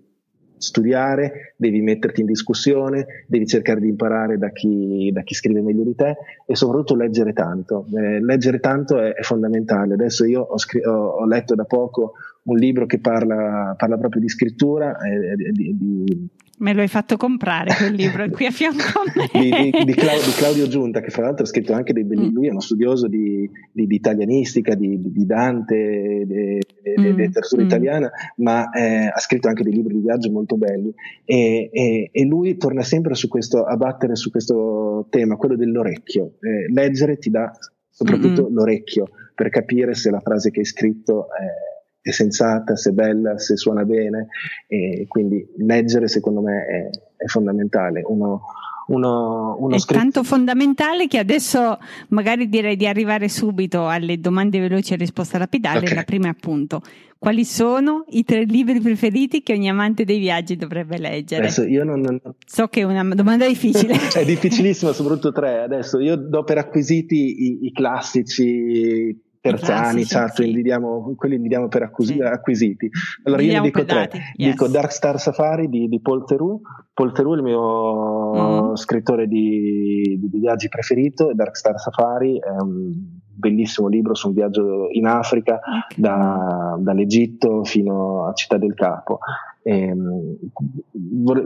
[0.57, 5.85] studiare, devi metterti in discussione, devi cercare di imparare da chi, da chi scrive meglio
[5.85, 7.87] di te e soprattutto leggere tanto.
[7.97, 9.95] Eh, leggere tanto è, è, fondamentale.
[9.95, 12.15] Adesso io ho, scr- ho, ho, letto da poco
[12.49, 16.29] un libro che parla, parla proprio di scrittura, eh, di, di,
[16.59, 19.29] Me lo hai fatto comprare quel libro, è qui a fianco a me.
[19.33, 22.31] di, di, di, Claudio, di, Claudio Giunta, che fra l'altro ha scritto anche dei belli,
[22.31, 22.35] mm.
[22.35, 26.61] lui è uno studioso di, italianistica, di, Dante, di
[27.01, 27.17] mm.
[27.17, 27.67] letteratura mm.
[27.67, 30.93] italiana, ma eh, ha scritto anche dei libri di viaggio molto belli.
[31.25, 36.39] E, e, e, lui torna sempre su questo, a battere su questo tema, quello dell'orecchio.
[36.41, 37.53] Eh, leggere ti dà
[37.89, 38.55] soprattutto mm-hmm.
[38.55, 41.68] l'orecchio per capire se la frase che hai scritto è
[42.09, 44.29] è sensata, se è bella, se suona bene
[44.67, 48.03] e quindi leggere secondo me è, è fondamentale.
[48.05, 48.43] Uno,
[48.89, 49.99] uno, uno è scritto...
[49.99, 51.79] tanto fondamentale che adesso
[52.09, 55.81] magari direi di arrivare subito alle domande veloci e risposta lapidale.
[55.81, 55.95] Okay.
[55.95, 56.83] La prima appunto
[57.19, 61.43] quali sono i tre libri preferiti che ogni amante dei viaggi dovrebbe leggere?
[61.43, 62.21] Adesso io non, non...
[62.47, 63.95] So che è una domanda difficile.
[64.15, 65.63] è difficilallissima, soprattutto tre.
[65.63, 69.21] Adesso io do per acquisiti i, i classici
[69.51, 70.63] Terzani, Chatwin, sì.
[70.63, 72.21] diamo, quelli li diamo per accusi- sì.
[72.21, 72.89] acquisiti.
[73.25, 74.11] Allora li io ne dico tre.
[74.35, 74.51] Yes.
[74.51, 76.61] Dico Dark Star Safari di, di Paul Theroux.
[76.93, 78.75] Paul Theroux è il mio mm.
[78.75, 81.33] scrittore di, di, viaggi preferito.
[81.35, 82.93] Dark Star Safari è un
[83.39, 85.95] bellissimo libro su un viaggio in Africa, okay.
[85.97, 89.21] da, dall'Egitto fino a Città del Capo.
[89.63, 90.37] Ehm,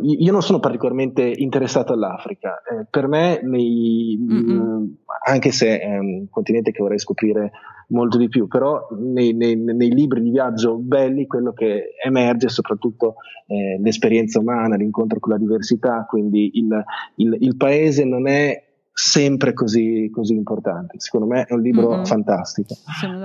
[0.02, 4.96] io non sono particolarmente interessato all'Africa, eh, per me, nei, mh,
[5.26, 7.50] anche se è un continente che vorrei scoprire
[7.88, 12.50] molto di più, però nei, nei, nei libri di viaggio belli quello che emerge è
[12.50, 13.16] soprattutto
[13.46, 16.84] eh, l'esperienza umana, l'incontro con la diversità, quindi il,
[17.16, 21.00] il, il paese non è sempre così, così, importante.
[21.00, 22.04] Secondo me è un libro mm-hmm.
[22.04, 22.74] fantastico.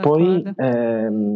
[0.01, 1.36] Poi ehm,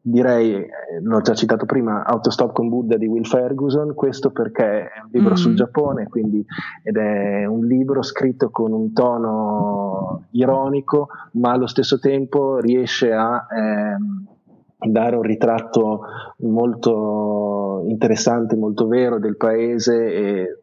[0.00, 0.66] direi,
[1.00, 5.30] l'ho già citato prima, Autostop con Buddha di Will Ferguson, questo perché è un libro
[5.30, 5.36] mm-hmm.
[5.36, 6.44] sul Giappone, quindi,
[6.82, 13.46] ed è un libro scritto con un tono ironico, ma allo stesso tempo riesce a
[13.50, 14.26] ehm,
[14.90, 16.00] dare un ritratto
[16.38, 20.61] molto interessante, molto vero del paese e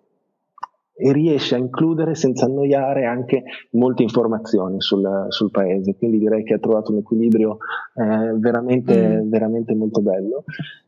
[1.01, 5.95] e riesce a includere senza annoiare anche molte informazioni sul, sul paese.
[5.95, 7.57] Quindi direi che ha trovato un equilibrio
[7.95, 9.29] eh, veramente, mm.
[9.29, 10.43] veramente molto bello.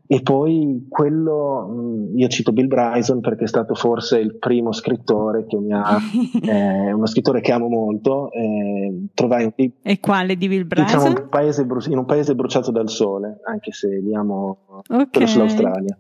[0.06, 5.46] E poi quello, mm, io cito Bill Bryson perché è stato forse il primo scrittore
[5.46, 5.98] che mi ha,
[6.44, 8.30] eh, uno scrittore che amo molto.
[8.34, 9.72] Eh, trovai un.
[9.82, 10.98] E quale di Bill Bryson?
[10.98, 15.08] Diciamo un paese, in un paese bruciato dal sole, anche se li amo okay.
[15.10, 15.98] quello sull'Australia.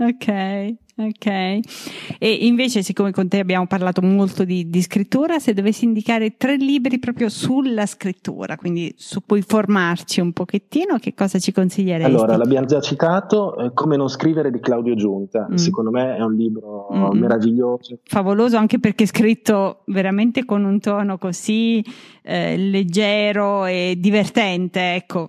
[0.00, 1.26] Ok, ok.
[2.18, 6.56] E invece, siccome con te abbiamo parlato molto di, di, scrittura, se dovessi indicare tre
[6.56, 12.10] libri proprio sulla scrittura, quindi su cui formarci un pochettino, che cosa ci consiglieresti?
[12.10, 15.46] Allora, l'abbiamo già citato, eh, Come non scrivere di Claudio Giunta.
[15.50, 15.56] Mm.
[15.56, 17.18] Secondo me è un libro mm.
[17.18, 17.98] meraviglioso.
[18.04, 21.84] Favoloso anche perché è scritto veramente con un tono così
[22.22, 25.28] eh, leggero e divertente, ecco.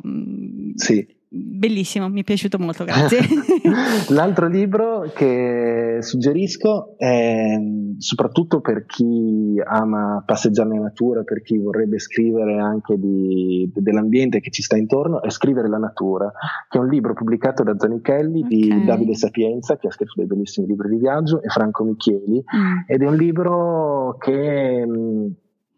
[0.75, 3.19] Sì bellissimo, mi è piaciuto molto, grazie.
[4.09, 7.57] L'altro libro che suggerisco è
[7.97, 14.51] soprattutto per chi ama passeggiare nella natura, per chi vorrebbe scrivere anche di, dell'ambiente che
[14.51, 16.31] ci sta intorno, è Scrivere la natura,
[16.67, 18.49] che è un libro pubblicato da Zanichelli okay.
[18.49, 22.77] di Davide Sapienza, che ha scritto dei bellissimi libri di viaggio, e Franco Michieli, mm.
[22.87, 24.85] ed è un libro che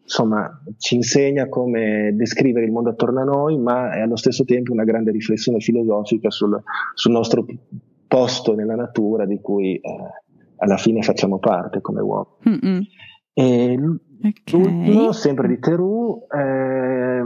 [0.03, 4.71] insomma, ci insegna come descrivere il mondo attorno a noi, ma è allo stesso tempo
[4.71, 6.61] una grande riflessione filosofica sul,
[6.93, 7.45] sul nostro
[8.07, 9.81] posto nella natura di cui eh,
[10.57, 12.87] alla fine facciamo parte come uomini.
[13.33, 13.79] E
[14.23, 14.59] okay.
[14.59, 17.23] l'ultimo, sempre di Terù, eh,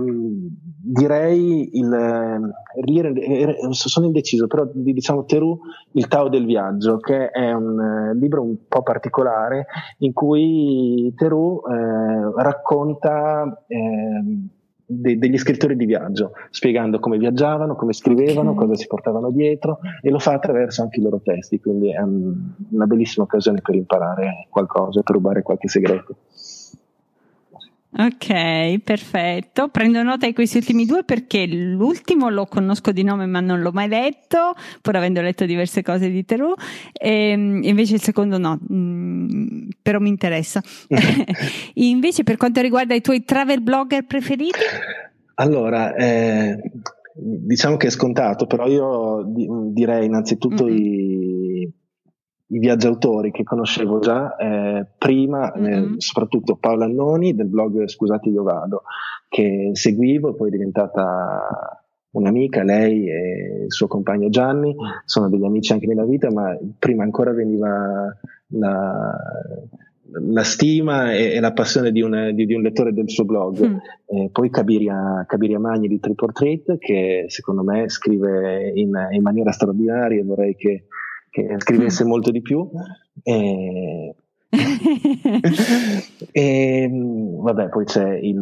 [0.88, 5.60] direi il, eh, sono indeciso, però diciamo Terù,
[5.94, 9.68] il Tao del viaggio, che è un eh, libro un po' particolare
[10.00, 14.48] in cui Terù eh, racconta eh,
[14.88, 18.66] de- degli scrittori di viaggio, spiegando come viaggiavano, come scrivevano, okay.
[18.66, 22.34] cosa si portavano dietro e lo fa attraverso anche i loro testi, quindi è un,
[22.72, 26.16] una bellissima occasione per imparare qualcosa, per rubare qualche segreto.
[27.90, 29.70] Ok, perfetto.
[29.70, 33.72] Prendo nota di questi ultimi due perché l'ultimo lo conosco di nome ma non l'ho
[33.72, 36.54] mai letto, pur avendo letto diverse cose di Terù,
[36.94, 40.62] e ehm, invece il secondo no, mm, però mi interessa.
[41.76, 44.60] invece per quanto riguarda i tuoi travel blogger preferiti?
[45.36, 46.60] Allora, eh,
[47.14, 49.24] diciamo che è scontato, però io
[49.72, 50.76] direi innanzitutto mm-hmm.
[50.76, 51.37] i
[52.50, 55.94] i viaggiatori che conoscevo già eh, prima, eh, mm-hmm.
[55.94, 58.84] eh, soprattutto Paola Annoni del blog Scusate io vado,
[59.28, 64.76] che seguivo, poi è diventata un'amica, lei e il suo compagno Gianni,
[65.06, 68.18] sono degli amici anche nella vita, ma prima ancora veniva
[68.52, 69.16] la,
[70.10, 73.68] la stima e, e, la passione di un, di, di un, lettore del suo blog.
[73.68, 73.76] Mm.
[74.06, 80.20] Eh, poi Cabiria, Cabiria Magni di Triportrait, che secondo me scrive in, in maniera straordinaria
[80.20, 80.86] e vorrei che
[81.30, 82.08] che scrivesse mm.
[82.08, 82.70] molto di più.
[83.24, 84.16] E,
[86.32, 88.40] e vabbè, poi c'è il.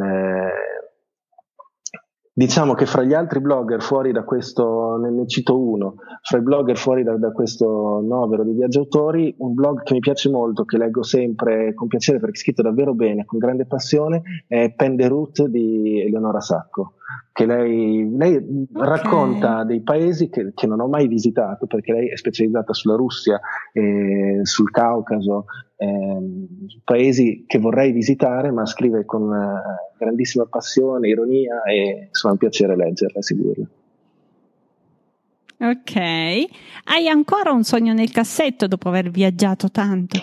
[2.38, 6.41] Diciamo che fra gli altri blogger fuori da questo, ne, ne cito uno, fra i
[6.41, 10.65] blogger fuori da, da, questo novero di viaggi autori, un blog che mi piace molto,
[10.65, 14.97] che leggo sempre con piacere perché è scritto davvero bene, con grande passione, è Pen
[14.97, 16.95] de Route di Eleonora Sacco
[17.32, 18.68] che lei, lei okay.
[18.74, 23.39] racconta dei paesi che, che, non ho mai visitato perché lei è specializzata sulla Russia,
[23.74, 25.45] eh, sul Caucaso,
[25.78, 26.47] eh,
[26.84, 32.49] paesi che vorrei visitare ma scrive con uh, grandissima passione, ironia e insomma è un
[32.49, 33.66] piacere leggerla e seguirla.
[35.58, 40.18] Ok, hai ancora un sogno nel cassetto dopo aver viaggiato tanto?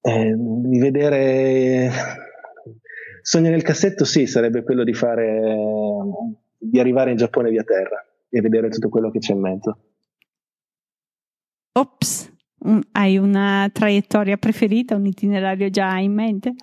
[0.00, 1.90] Eh, di vedere
[3.28, 5.42] Sogno nel cassetto sì, sarebbe quello di fare,
[6.56, 9.78] di arrivare in Giappone via terra e vedere tutto quello che c'è in mezzo.
[11.72, 12.32] Ops,
[12.92, 16.54] hai una traiettoria preferita, un itinerario già in mente?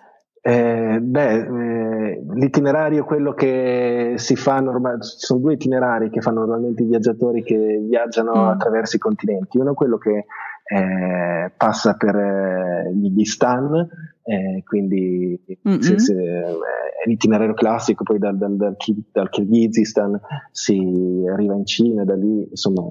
[0.41, 6.21] Eh, beh, eh, l'itinerario è quello che si fa normalmente, ci sono due itinerari che
[6.21, 8.47] fanno normalmente i viaggiatori che viaggiano mm.
[8.47, 9.59] attraverso i continenti.
[9.59, 10.25] Uno è quello che
[10.65, 13.87] eh, passa per eh, gli stan,
[14.27, 15.79] eh, quindi mm-hmm.
[15.79, 18.75] se, se, è l'itinerario classico, poi dal, dal, dal,
[19.11, 20.19] dal Kirghizistan
[20.51, 22.89] si arriva in Cina, da lì insomma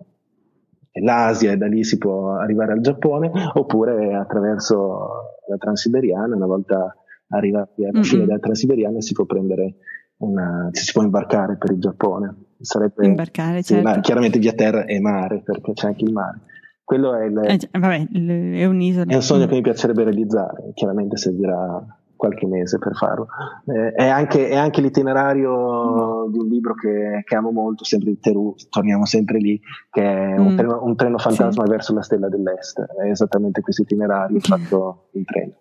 [1.00, 5.08] l'Asia e da lì si può arrivare al Giappone, oppure attraverso
[5.48, 6.94] la Transiberiana, una volta
[7.28, 8.26] arrivati alla fine mm-hmm.
[8.28, 9.74] della Transiberiana si può prendere
[10.18, 12.34] una, si può imbarcare per il Giappone.
[12.60, 13.92] Sarebbe imbarcare, certo.
[13.92, 16.40] sì, chiaramente via terra e mare, perché c'è anche il mare.
[16.84, 19.10] Quello è, il, eh, vabbè, è un'isola.
[19.10, 21.82] È un sogno che mi piacerebbe realizzare, chiaramente servirà
[22.14, 23.26] qualche mese per farlo.
[23.66, 26.32] Eh, è, anche, è, anche, l'itinerario mm.
[26.32, 29.60] di un libro che, che, amo molto, sempre di Terù, torniamo sempre lì,
[29.90, 30.56] che è un, mm.
[30.56, 31.70] treno, un treno, fantasma sì.
[31.70, 32.80] verso la stella dell'est.
[32.80, 35.52] È esattamente questo itinerario fatto in treno.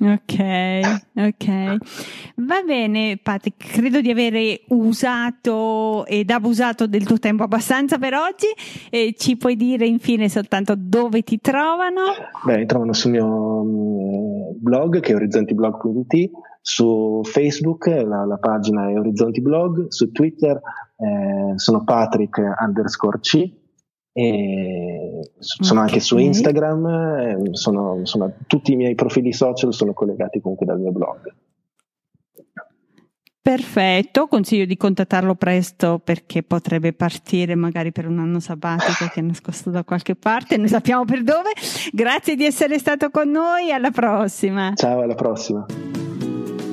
[0.00, 1.76] Ok, ok.
[2.36, 8.46] Va bene, Patrick, credo di avere usato ed abusato del tuo tempo abbastanza per oggi.
[8.90, 12.02] E ci puoi dire infine soltanto dove ti trovano?
[12.44, 16.30] Beh, mi trovano sul mio mm, blog che è orizzontiblog.it,
[16.60, 20.60] su Facebook la, la, pagina è Orizzonti Blog, su Twitter
[20.96, 23.57] eh, sono Patrick underscore C
[24.18, 25.92] e sono okay.
[25.92, 30.80] anche su Instagram, eh, sono, insomma, tutti i miei profili social sono collegati comunque dal
[30.80, 31.32] mio blog.
[33.40, 39.22] Perfetto, consiglio di contattarlo presto perché potrebbe partire magari per un anno sabbatico che è
[39.22, 41.50] nascosto da qualche parte, noi sappiamo per dove.
[41.92, 44.72] Grazie di essere stato con noi, alla prossima.
[44.74, 45.64] Ciao, alla prossima.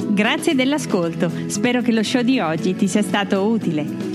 [0.10, 4.15] Grazie dell'ascolto, spero che lo show di oggi ti sia stato utile.